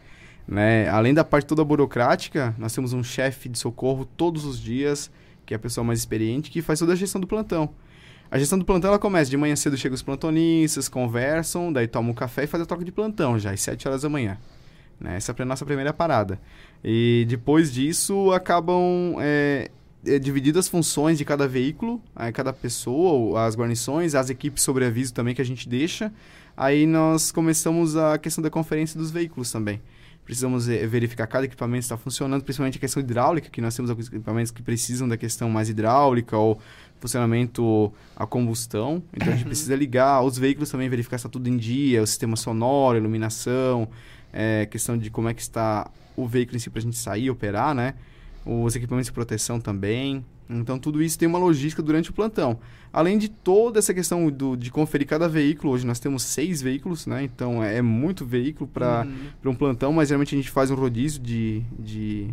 [0.46, 0.88] Né?
[0.88, 5.10] Além da parte toda burocrática, nós temos um chefe de socorro todos os dias,
[5.44, 7.68] que é a pessoa mais experiente, que faz toda a gestão do plantão.
[8.30, 12.10] A gestão do plantão ela começa de manhã cedo, chegam os plantonistas, conversam, daí tomam
[12.10, 14.36] um café e faz a troca de plantão já, às 7 horas da manhã.
[15.00, 15.16] Né?
[15.16, 16.40] Essa é a nossa primeira parada.
[16.84, 19.70] E depois disso acabam é,
[20.04, 24.84] é, divididas as funções de cada veículo, aí cada pessoa, as guarnições, as equipes sobre
[24.84, 26.12] aviso também que a gente deixa.
[26.56, 29.80] Aí nós começamos a questão da conferência dos veículos também.
[30.24, 34.08] Precisamos eh, verificar cada equipamento está funcionando, principalmente a questão hidráulica, que nós temos alguns
[34.08, 36.58] equipamentos que precisam da questão mais hidráulica ou
[36.98, 39.00] funcionamento a combustão.
[39.14, 42.06] Então a gente precisa ligar os veículos também, verificar se está tudo em dia, o
[42.06, 43.88] sistema sonoro, iluminação,
[44.38, 47.24] eh, questão de como é que está o veículo em si para a gente sair
[47.24, 47.94] e operar, né?
[48.44, 50.22] Os equipamentos de proteção também.
[50.48, 52.58] Então tudo isso tem uma logística durante o plantão.
[52.92, 57.06] Além de toda essa questão do, de conferir cada veículo, hoje nós temos seis veículos,
[57.06, 57.24] né?
[57.24, 59.04] Então é, é muito veículo para
[59.44, 59.50] Uhum.
[59.52, 62.28] um plantão, mas geralmente a gente faz um rodízio de, de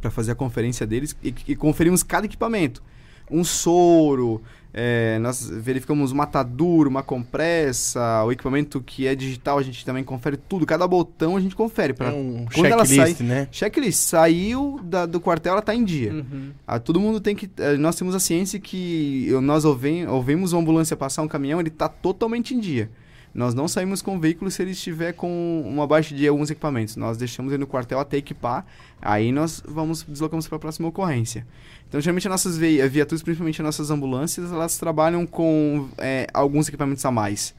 [0.00, 2.82] para fazer a conferência deles e, e conferimos cada equipamento.
[3.30, 4.42] Um soro,
[4.72, 10.04] é, nós verificamos uma atadura, uma compressa, o equipamento que é digital a gente também
[10.04, 13.48] confere tudo, cada botão a gente confere É para um quando ela checklist, né?
[13.50, 16.12] checklist saiu da- do quartel ela tá em dia.
[16.12, 16.50] Uhum.
[16.66, 17.50] Ah, todo mundo tem que.
[17.58, 21.68] eh, Nós temos a ciência que nós ouvem, ouvimos uma ambulância passar um caminhão, ele
[21.68, 22.90] está totalmente em dia.
[23.32, 26.96] Nós não saímos com o veículo se ele estiver com uma baixa de alguns equipamentos.
[26.96, 28.66] Nós deixamos ele no quartel até equipar,
[29.00, 31.46] aí nós vamos deslocamos para a próxima ocorrência.
[31.88, 36.68] Então, geralmente, as nossas vi- viaturas, principalmente as nossas ambulâncias, elas trabalham com eh, alguns
[36.68, 37.54] equipamentos a mais.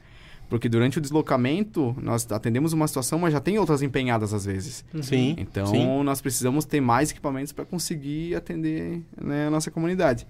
[0.48, 4.84] Porque durante o deslocamento, nós atendemos uma situação, mas já tem outras empenhadas às vezes.
[4.92, 5.02] Uhum.
[5.02, 5.34] Sim.
[5.38, 6.02] Então, sim.
[6.02, 10.26] nós precisamos ter mais equipamentos para conseguir atender né, a nossa comunidade.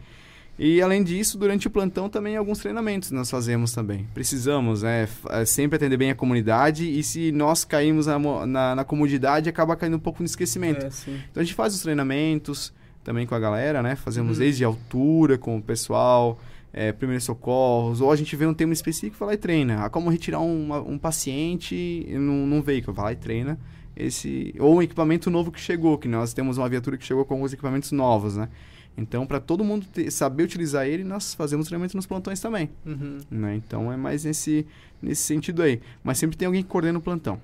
[0.58, 4.06] E, além disso, durante o plantão também alguns treinamentos nós fazemos também.
[4.14, 8.84] Precisamos né, eh, sempre atender bem a comunidade e se nós caímos na, na, na
[8.84, 10.84] comodidade, acaba caindo um pouco no esquecimento.
[10.84, 10.88] É.
[11.08, 12.72] Então, a gente faz os treinamentos
[13.02, 13.96] também com a galera, né?
[13.96, 14.44] Fazemos Uhum.
[14.44, 16.38] desde altura com o pessoal,
[16.72, 19.84] eh, primeiros socorros, ou a gente vê um tema específico e vai lá e treina.
[19.84, 23.58] Ah, como retirar uma- um paciente num, num veículo, vai lá e treina.
[23.96, 27.34] Esse, ou um equipamento novo que chegou, que nós temos uma viatura que chegou com
[27.34, 28.48] alguns equipamentos novos, né?
[28.96, 33.18] Então, para todo mundo ter- saber utilizar ele, nós fazemos treinamento nos plantões também, Uhum.
[33.30, 33.56] né?
[33.56, 34.66] Então, é mais nesse,
[35.00, 35.80] nesse sentido aí.
[36.04, 37.40] Mas sempre tem alguém que coordena o plantão.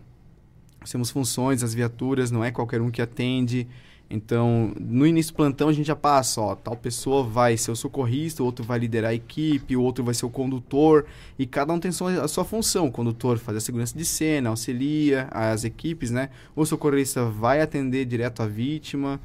[0.81, 3.67] Nós temos funções, as viaturas, não é qualquer um que atende.
[4.11, 7.77] Então, no início do plantão, a gente já passa, ó, tal pessoa vai ser o
[7.77, 11.05] socorrista, o outro vai liderar a equipe, o outro vai ser o condutor,
[11.39, 12.87] e cada um tem sua, a sua função.
[12.87, 16.31] O condutor faz a segurança de cena, auxilia as equipes, né?
[16.57, 19.21] O socorrista vai atender direto a vítima,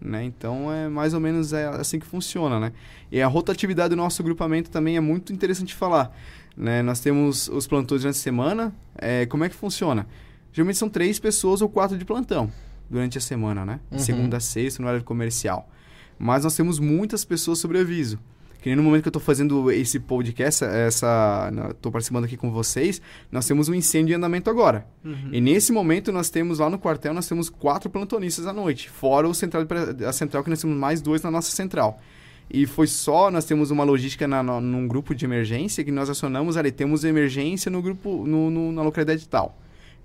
[0.00, 0.24] né?
[0.24, 2.72] Então, é mais ou menos é assim que funciona, né?
[3.10, 6.14] E a rotatividade do nosso grupamento também é muito interessante falar,
[6.56, 6.82] né?
[6.82, 10.06] Nós temos os plantões durante a semana, é, como é que funciona?
[10.52, 12.50] Geralmente são três pessoas ou quatro de plantão
[12.88, 13.80] durante a semana, né?
[13.90, 13.98] Uhum.
[13.98, 15.68] Segunda a sexta, no horário comercial.
[16.18, 18.18] Mas nós temos muitas pessoas sobre aviso.
[18.60, 21.50] Que nem no momento que eu tô fazendo esse podcast, essa,
[21.80, 23.00] tô participando aqui com vocês,
[23.30, 24.86] nós temos um incêndio em andamento agora.
[25.04, 25.30] Uhum.
[25.32, 29.28] E nesse momento nós temos lá no quartel, nós temos quatro plantonistas à noite, fora
[29.28, 29.64] o central,
[30.06, 32.00] a central que nós temos mais dois na nossa central.
[32.50, 36.08] E foi só, nós temos uma logística na, no, num grupo de emergência que nós
[36.10, 39.56] acionamos ali, temos emergência no grupo, no, no na localidade tal.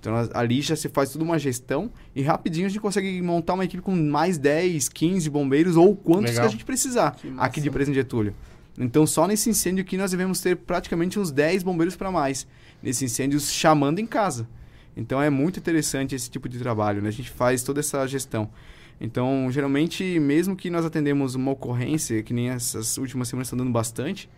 [0.04, 3.64] Então ali já se faz toda uma gestão e rapidinho a gente consegue montar uma
[3.64, 6.42] equipe com mais 10, 15 bombeiros ou quantos Legal.
[6.42, 8.36] que a gente precisar aqui de Presidente Getúlio.
[8.78, 12.46] Então só nesse incêndio aqui nós devemos ter praticamente uns 10 bombeiros para mais.
[12.82, 14.46] Nesse incêndio chamando em casa.
[14.96, 17.08] Então é muito interessante esse tipo de trabalho, né?
[17.08, 18.50] A gente faz toda essa gestão.
[19.00, 23.72] Então, geralmente, mesmo que nós atendemos uma ocorrência, que nem essas últimas semanas estão dando
[23.72, 24.30] bastante,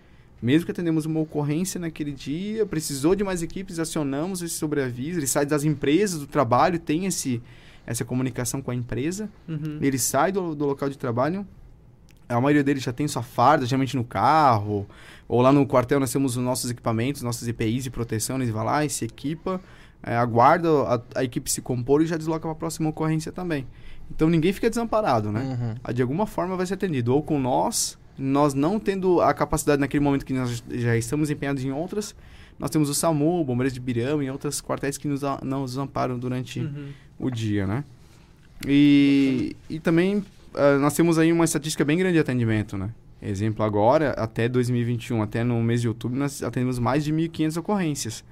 [0.46, 5.28] mesmo que atendemos uma ocorrência naquele dia, precisou de mais equipes, acionamos esse sobreaviso, ele
[5.28, 7.41] sai das empresas, do trabalho, tem esse,
[7.86, 9.80] essa comunicação com a empresa, Uhum.
[9.82, 11.46] ele sai do, do local de trabalho,
[12.30, 14.88] a maioria deles já tem sua farda, geralmente no carro,
[15.28, 18.64] ou lá no quartel nós temos os nossos equipamentos, nossos EPIs de proteção, eles vão
[18.64, 19.62] lá e se equipa,
[20.04, 23.66] é, aguarda a, a equipe se compor e já desloca para a próxima ocorrência também.
[24.10, 25.41] Então ninguém fica desamparado, né?
[25.60, 25.76] Uhum.
[25.84, 29.80] Ah, De alguma forma vai ser atendido, ou com nós, nós não tendo a capacidade
[29.80, 32.16] naquele momento que nós já estamos empenhados em outras,
[32.57, 36.59] nós temos o SAMU, Bombeiros de Birama e outros quartéis que nos, nos amparam durante
[36.61, 36.88] Uhum.
[37.20, 37.84] o dia, né?
[38.66, 42.89] E, e também ah, nós temos aí uma estatística bem grande de atendimento, né?
[43.22, 48.24] Exemplo, agora, até 2021, até no mês de outubro, nós atendemos mais de 1.500 ocorrências.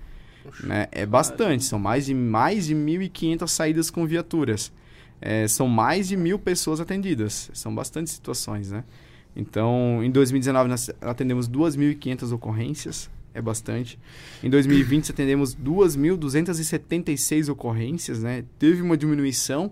[0.61, 0.88] Né?
[0.91, 4.71] É bastante, são mais de, mais de 1.500 saídas com viaturas.
[5.21, 7.49] É, são mais de mil pessoas atendidas.
[7.53, 8.84] São bastante situações, né?
[9.36, 13.09] Então, em 2019, nós atendemos 2.500 ocorrências.
[13.34, 13.97] É bastante.
[14.43, 18.45] Em 2020, atendemos 2.276 ocorrências, né?
[18.59, 19.71] Teve uma diminuição,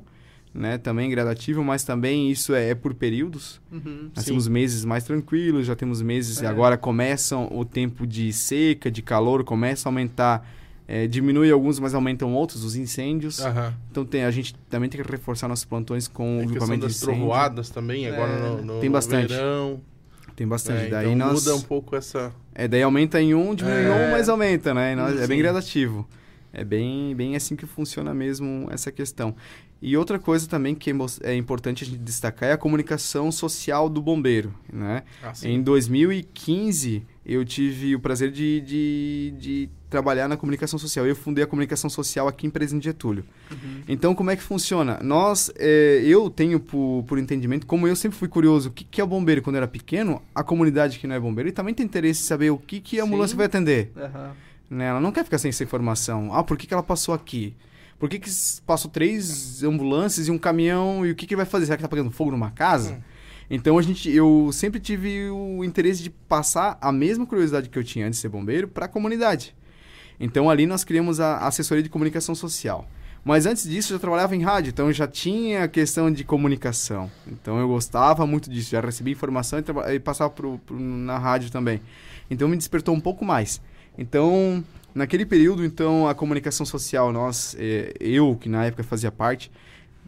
[0.52, 0.80] né?
[0.80, 3.62] Também gradativa, mas também isso é, é por períodos.
[3.72, 4.10] Uhum.
[4.16, 4.32] Nós Sim.
[4.32, 6.42] temos meses mais tranquilos, já temos meses...
[6.42, 6.48] É.
[6.48, 10.61] Agora começam o tempo de seca, de calor, começa a aumentar...
[10.88, 13.40] é, diminui alguns, mas aumentam outros, os incêndios.
[13.40, 13.74] Aham.
[13.90, 16.88] Então tem, a gente também tem que reforçar nossos plantões com o questão grupamento de
[16.88, 17.16] das incêndio.
[17.16, 19.30] trovoadas também, agora É, no, no tem bastante.
[19.34, 19.82] verão.
[20.36, 20.86] Tem bastante.
[20.86, 21.44] É, daí então nós...
[21.46, 22.34] muda um pouco essa...
[22.56, 24.08] É, daí aumenta em um, diminui em É.
[24.08, 24.94] um, mas aumenta, né?
[24.94, 26.08] E nós- é bem gradativo.
[26.54, 29.34] É bem, bem assim que funciona mesmo essa questão.
[29.82, 33.90] E outra coisa também que é é importante a gente destacar é a comunicação social
[33.90, 35.04] do bombeiro, né?
[35.24, 41.06] Assim, Em 2015, eu tive o prazer de, de, de trabalhar na comunicação social.
[41.06, 43.24] Eu fundei a comunicação social aqui em Presidente Getúlio.
[43.52, 43.84] Uhum.
[43.88, 45.00] Então, como é que funciona?
[45.04, 49.00] Nós, é, eu tenho por, por entendimento, como eu sempre fui curioso, o que, que
[49.00, 51.86] é o bombeiro quando eu era pequeno, a comunidade que não é bombeiro também tem
[51.86, 53.38] interesse em saber o que, que a ambulância Sim.
[53.38, 53.92] vai atender.
[53.96, 54.32] Aham.
[54.70, 54.86] Né?
[54.86, 56.34] Ela não quer ficar sem essa informação.
[56.34, 57.54] Ah, por que, que ela passou aqui?
[58.00, 58.32] Por que, que
[58.66, 61.66] passou três ambulâncias e um caminhão e o que, que ele vai fazer?
[61.66, 63.04] Será que tá pegando fogo numa casa?
[63.54, 67.84] Então a gente, eu sempre tive o interesse de passar a mesma curiosidade que eu
[67.84, 69.54] tinha antes de ser bombeiro para a comunidade.
[70.18, 72.88] Então ali nós criamos a assessoria de comunicação social.
[73.26, 77.12] Mas antes disso eu já trabalhava em rádio, então já tinha a questão de comunicação.
[77.28, 81.52] Então eu gostava muito disso, já recebia informação e, e passava pro, pro- na rádio
[81.52, 81.82] também.
[82.30, 83.62] Então me despertou um pouco mais.
[83.98, 84.64] Então,
[84.96, 89.52] naquele período, então, a comunicação social, nós, eh, eu, que na época fazia parte,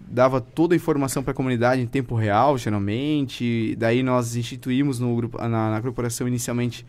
[0.07, 3.75] dava toda a informação para a comunidade em tempo real, geralmente.
[3.77, 6.85] Daí nós instituímos no grupo, na, na corporação inicialmente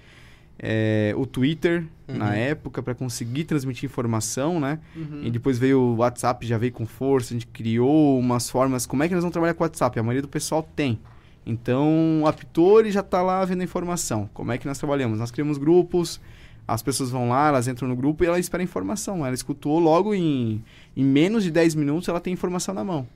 [0.59, 2.19] eh, o Twitter, Uhum.
[2.19, 4.79] na época, para conseguir transmitir informação, né?
[4.95, 5.23] Uhum.
[5.23, 8.85] E depois veio o WhatsApp, já veio com força, a gente criou umas formas.
[8.85, 9.99] Como é que nós vamos trabalhar com o WhatsApp?
[9.99, 10.99] A maioria do pessoal tem.
[11.47, 14.29] Então, o ele já está lá vendo a informação.
[14.35, 15.19] Como é que nós trabalhamos?
[15.19, 16.21] Nós criamos grupos,
[16.67, 19.25] as pessoas vão lá, elas entram no grupo e ela espera a informação.
[19.25, 20.63] Ela escutou logo em,
[20.97, 23.07] em menos de 10 minutos, ela tem informação na mão.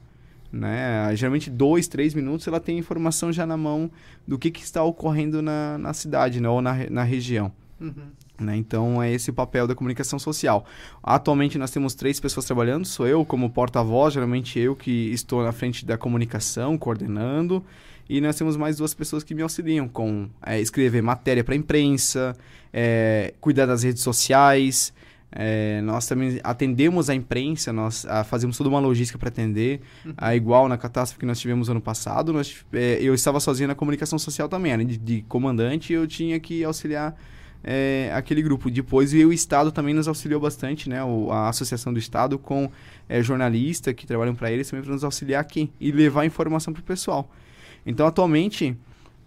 [0.52, 1.14] Né?
[1.14, 3.90] Geralmente, dois, três minutos, ela tem informação já na mão
[4.26, 6.48] do que, que está ocorrendo na, na cidade né?
[6.48, 7.52] ou na, na região.
[7.80, 7.92] Uhum.
[8.38, 8.56] Né?
[8.56, 10.64] Então, é esse o papel da comunicação social.
[11.02, 12.86] Atualmente, nós temos três pessoas trabalhando.
[12.86, 17.64] Sou eu como porta-voz, geralmente eu que estou na frente da comunicação, coordenando.
[18.08, 21.56] E nós temos mais duas pessoas que me auxiliam com é, escrever matéria para a
[21.58, 22.34] imprensa,
[22.72, 24.92] é, cuidar das redes sociais.
[25.30, 29.82] É, nós também atendemos a imprensa, nós ah, fazemos toda uma logística para atender.
[30.16, 33.74] Ah, igual na catástrofe que nós tivemos ano passado, nós, é, eu estava sozinho na
[33.74, 37.14] comunicação social também, além de, de comandante, eu tinha que auxiliar
[37.62, 38.70] é, aquele grupo.
[38.70, 41.04] Depois e o Estado também nos auxiliou bastante, né?
[41.04, 42.70] O- a Associação do Estado com
[43.06, 46.80] é, jornalistas que trabalham para eles também para nos auxiliar aqui e levar informação para
[46.80, 47.30] o pessoal.
[47.86, 48.76] Então, atualmente,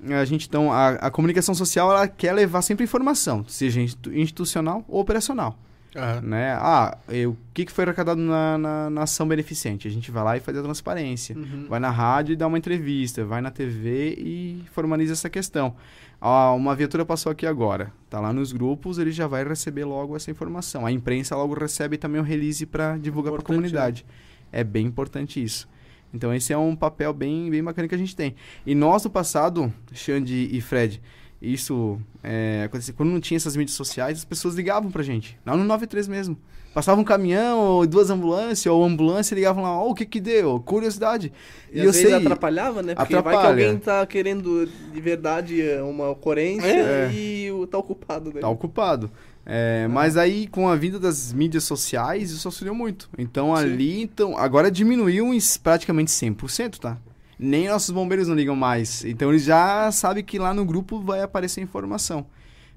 [0.10, 4.84] a gente então a, a comunicação social ela quer levar sempre informação, seja institu- institucional
[4.88, 5.58] ou operacional.
[5.93, 6.22] Aham.
[6.22, 6.54] né?
[6.54, 9.89] Ah, e o que, que foi arrecadado na, na, na ação beneficente?
[9.89, 11.36] A gente vai lá e faz a transparência.
[11.36, 11.66] Uhum.
[11.68, 15.76] Vai na rádio e dá uma entrevista, vai na TV e formaliza essa questão.
[16.22, 20.16] Ah, uma viatura passou aqui agora, tá lá nos grupos, ele já vai receber logo
[20.16, 20.86] essa informação.
[20.86, 24.06] A imprensa logo recebe também o release para divulgar para a Importante, comunidade.
[24.49, 25.68] É bem importante isso.
[26.14, 28.36] Então esse é um papel bem, bem bacana que a gente tem.
[28.66, 31.01] E nós no passado, Xande e Fred,
[31.41, 35.64] isso é, quando não tinha essas mídias sociais, as pessoas ligavam pra gente, lá no
[35.64, 36.38] 93 mesmo.
[36.74, 40.57] Passava um caminhão, ou duas ambulâncias, ou ambulância, ligavam lá, ó, o que que deu?
[40.62, 41.34] Curiosidade.
[41.70, 42.95] E, eu às vezes sei- atrapalhava, né?
[42.95, 43.49] Porque vai que Atrapalha.
[43.66, 47.12] alguém tá querendo de verdade uma ocorrência É.
[47.14, 48.39] e tá ocupado, né?
[48.39, 49.12] Tá ocupado.
[49.46, 53.10] É, Mas aí, com a vinda das mídias sociais, isso auxiliou muito.
[53.18, 53.64] Então, Sim.
[53.64, 56.98] ali, então, agora diminuiu em praticamente 100%, tá?
[57.39, 59.04] Nem nossos bombeiros não ligam mais.
[59.04, 62.26] Então, eles já sabem que lá no grupo vai aparecer informação.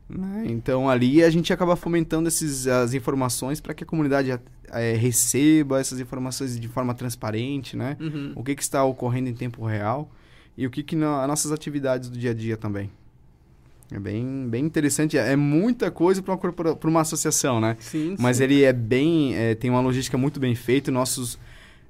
[0.09, 0.45] né?
[0.47, 4.31] Então, ali a gente acaba fomentando esses, as informações para que a comunidade
[4.71, 7.97] eh, receba essas informações de forma transparente, né?
[8.01, 8.33] Uhum.
[8.35, 10.11] O que, que está ocorrendo em tempo real
[10.57, 12.91] e o que, que na, as nossas atividades do dia a dia também.
[13.95, 15.17] É bem, bem interessante.
[15.17, 17.77] É muita coisa para uma, pra uma associação, né?
[17.79, 18.43] Sim, Mas sim.
[18.43, 19.37] ele é bem.
[19.37, 20.91] é, tem uma logística muito bem feita.
[20.91, 21.39] Nossos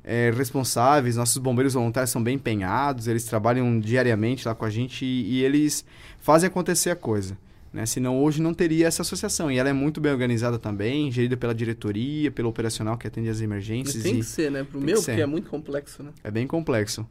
[0.05, 3.09] é, responsáveis, nossos bombeiros voluntários são bem empenhados.
[3.09, 5.83] Eles trabalham diariamente lá com a gente e, e eles
[6.21, 7.39] fazem acontecer a coisa.
[7.73, 7.87] Né?
[7.87, 9.51] Senão hoje não teria essa associação.
[9.51, 13.41] E ela é muito bem organizada também, gerida pela diretoria, pelo operacional que atende Mas
[13.41, 14.03] emergências.
[14.03, 14.63] tem e- que ser, né?
[14.63, 16.11] Pro meu, que porque é muito complexo, né?
[16.23, 17.07] é bem complexo.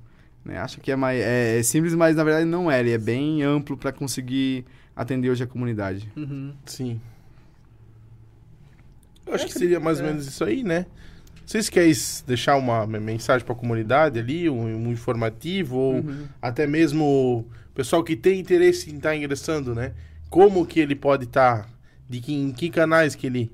[0.45, 0.59] Né?
[0.59, 2.79] Acho que é, mais, é, é simples, mas na verdade não é.
[2.79, 4.65] Ele é bem amplo para conseguir
[4.95, 6.11] atender hoje a comunidade.
[6.15, 6.53] Uhum.
[6.65, 6.99] Sim.
[9.25, 10.85] Eu acho que seria mais ou menos isso aí, né?
[11.45, 11.91] Vocês querem
[12.25, 16.25] deixar uma me- mensagem para a comunidade ali, um, um informativo, ou Uhum.
[16.41, 17.05] até mesmo
[17.39, 19.93] o pessoal que tem interesse em estar ingressando, né?
[20.29, 21.69] Como que ele pode estar,
[22.09, 23.51] de que, em que canais que ele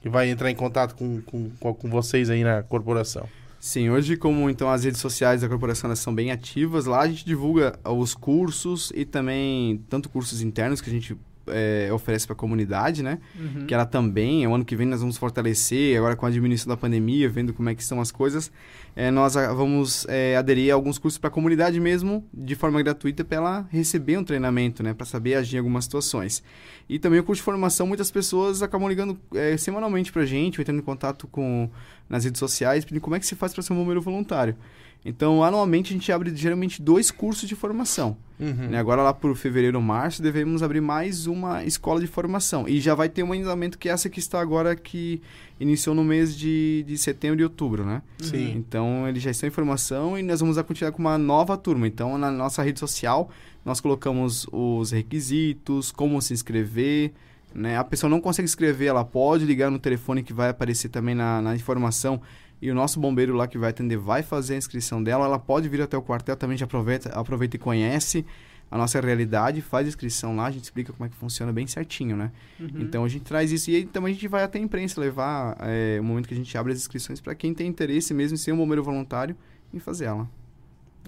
[0.00, 3.28] que vai entrar em contato com, com, com com vocês aí na corporação.
[3.60, 7.24] Sim, hoje como então as redes sociais da corporação são bem ativas, lá a gente
[7.24, 11.16] divulga os cursos e também tanto cursos internos que a gente
[11.52, 13.18] é, oferece para a comunidade, né?
[13.38, 13.66] Uhum.
[13.66, 16.76] Que ela também, o ano que vem nós vamos fortalecer, agora com a diminuição da
[16.76, 18.50] pandemia, vendo como é que estão as coisas,
[18.96, 22.82] é, nós a- vamos é, aderir a alguns cursos para a comunidade mesmo, de forma
[22.82, 24.94] gratuita, para ela receber um treinamento, né?
[24.94, 26.42] Para saber agir em algumas situações.
[26.88, 30.58] E também o curso de formação, muitas pessoas acabam ligando é, semanalmente para a gente,
[30.58, 31.68] ou entrando em contato com
[32.08, 34.56] nas redes sociais, pedindo como é que se faz para ser um bombeiro voluntário.
[35.04, 38.16] Então, anualmente, a gente abre geralmente dois cursos de formação.
[38.38, 38.68] Uhum.
[38.68, 38.78] Né?
[38.78, 42.68] Agora, lá por fevereiro, março, devemos abrir mais uma escola de formação.
[42.68, 45.20] E já vai ter um andamento que é essa que está agora, que
[45.58, 48.02] iniciou no mês de, de setembro e outubro, né?
[48.18, 48.54] Sim.
[48.56, 51.86] Então, eles já estão em formação e nós vamos continuar com uma nova turma.
[51.86, 53.30] Então, na nossa rede social,
[53.64, 57.12] nós colocamos os requisitos, como se inscrever,
[57.54, 57.76] né?
[57.76, 61.40] A pessoa não consegue escrever, ela pode ligar no telefone que vai aparecer também na,
[61.40, 62.20] na informação
[62.60, 65.24] e o nosso bombeiro lá que vai atender vai fazer a inscrição dela.
[65.24, 68.24] Ela pode vir até o quartel também, já aproveita, aproveita e conhece
[68.70, 71.66] a nossa realidade, faz a inscrição lá, a gente explica como é que funciona bem
[71.66, 72.30] certinho, né?
[72.60, 72.68] Uhum.
[72.80, 75.56] Então a gente traz isso e aí também a gente vai até a imprensa levar
[75.60, 78.38] é, o momento que a gente abre as inscrições para quem tem interesse mesmo em
[78.38, 79.34] ser um bombeiro voluntário
[79.72, 80.28] em fazer ela.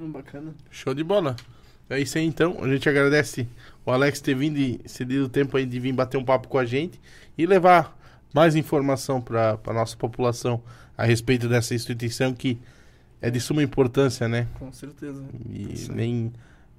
[0.00, 0.54] Hum, bacana.
[0.70, 1.36] Show de bola.
[1.90, 2.56] É isso aí então.
[2.62, 3.46] A gente agradece
[3.84, 6.56] o Alex ter vindo e cedido o tempo aí de vir bater um papo com
[6.56, 6.98] a gente
[7.36, 7.98] e levar
[8.32, 10.62] mais informação para a nossa população
[11.00, 12.58] a respeito dessa instituição que
[13.22, 14.46] é de suma importância, né?
[14.58, 15.24] Com certeza.
[15.48, 15.88] E aí.
[15.88, 16.32] nem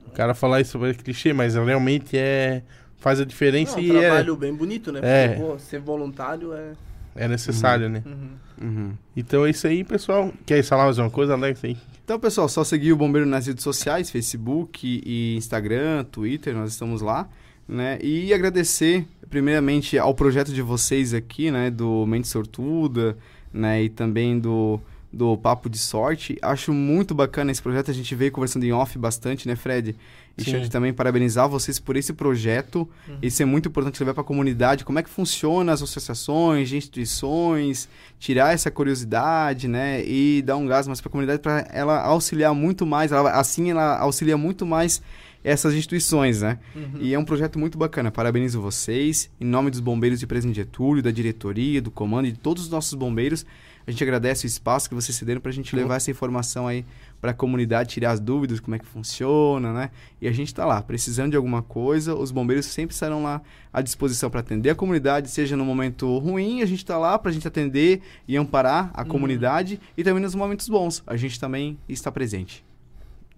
[0.06, 2.62] o cara falar isso sobre clichê, mas realmente é
[2.98, 5.00] faz a diferença Não, um e é, trabalho bem bonito, né?
[5.02, 5.28] É.
[5.30, 6.74] Porque, pô, ser voluntário é...
[7.16, 8.04] é necessário, né?
[8.06, 8.30] Uhum.
[8.62, 8.94] Uhum.
[9.18, 10.32] Então é isso aí, pessoal.
[10.46, 11.64] Quer falar mais uma coisa, Alex?
[11.64, 11.76] Aí?
[12.06, 17.02] Então, pessoal, só seguir o Bombeiro nas redes sociais, Facebook e Instagram, Twitter, nós estamos
[17.02, 17.28] lá,
[17.68, 17.98] né?
[18.04, 21.72] E agradecer, primeiramente, ao projeto de vocês aqui, né?
[21.72, 23.18] Do Mente Sortuda,
[23.54, 23.84] né?
[23.84, 24.80] E também do,
[25.12, 26.38] do Papo de Sorte.
[26.42, 29.96] Acho muito bacana esse projeto, a gente veio conversando em off bastante, né, Fred?
[30.38, 30.44] E.
[30.46, 32.88] Xande, também parabenizar vocês por esse projeto.
[33.08, 33.18] Uhum.
[33.22, 37.90] Isso é muito importante levar para a comunidade, como é que funciona as associações, instituições,
[38.18, 42.54] tirar essa curiosidade, né, e dar um gás mais para a comunidade para ela auxiliar
[42.54, 45.02] muito mais, ela- assim ela auxilia muito mais
[45.44, 46.60] essas instituições, né?
[46.76, 47.00] Uhum.
[47.02, 48.12] E é um projeto muito bacana.
[48.12, 49.30] Parabenizo vocês.
[49.40, 52.70] Em nome dos bombeiros de Presidente Getúlio, da diretoria, do comando e de todos os
[52.70, 53.46] nossos bombeiros,
[53.86, 56.86] a gente agradece o espaço que vocês cederam para a gente levar essa informação aí
[57.20, 59.90] para a comunidade, tirar as dúvidas, como é que funciona, né?
[60.22, 63.42] E a gente está lá, precisando de alguma coisa, os bombeiros sempre estarão lá
[63.74, 67.32] à disposição para atender a comunidade, seja no momento ruim, a gente está lá para
[67.32, 69.08] a gente atender e amparar a Uhum.
[69.08, 72.64] comunidade e também nos momentos bons, a gente também está presente.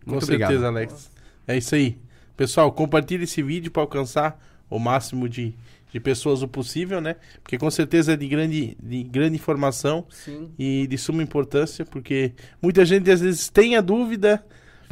[0.05, 0.49] Muito Com obrigado.
[0.49, 1.12] certeza, Alex.
[1.47, 1.97] É isso aí.
[2.37, 4.39] Pessoal, compartilhe esse vídeo para alcançar
[4.69, 5.53] o máximo de,
[5.91, 7.15] de pessoas o possível, né?
[7.43, 10.49] Porque com certeza é de grande, de grande informação Sim.
[10.57, 12.31] e de suma importância, porque
[12.61, 14.43] muita gente às vezes tem a dúvida,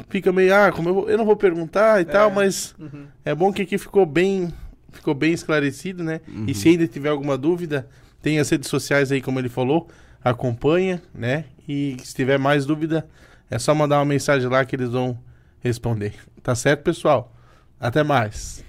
[0.10, 3.08] fica meio, ah, como eu, vou- eu não vou perguntar e tal, mas Uhum.
[3.26, 4.54] é bom que aqui ficou bem,
[4.92, 6.22] ficou bem esclarecido, né?
[6.48, 7.88] E se ainda tiver alguma dúvida,
[8.22, 9.90] tem as redes sociais aí, como ele falou,
[10.24, 11.46] acompanha, né?
[11.68, 13.08] E se tiver mais dúvida,
[13.50, 15.18] é só mandar uma mensagem lá que eles vão
[15.60, 16.14] responder.
[16.44, 17.32] Tá certo, pessoal?
[17.80, 18.60] Até mais.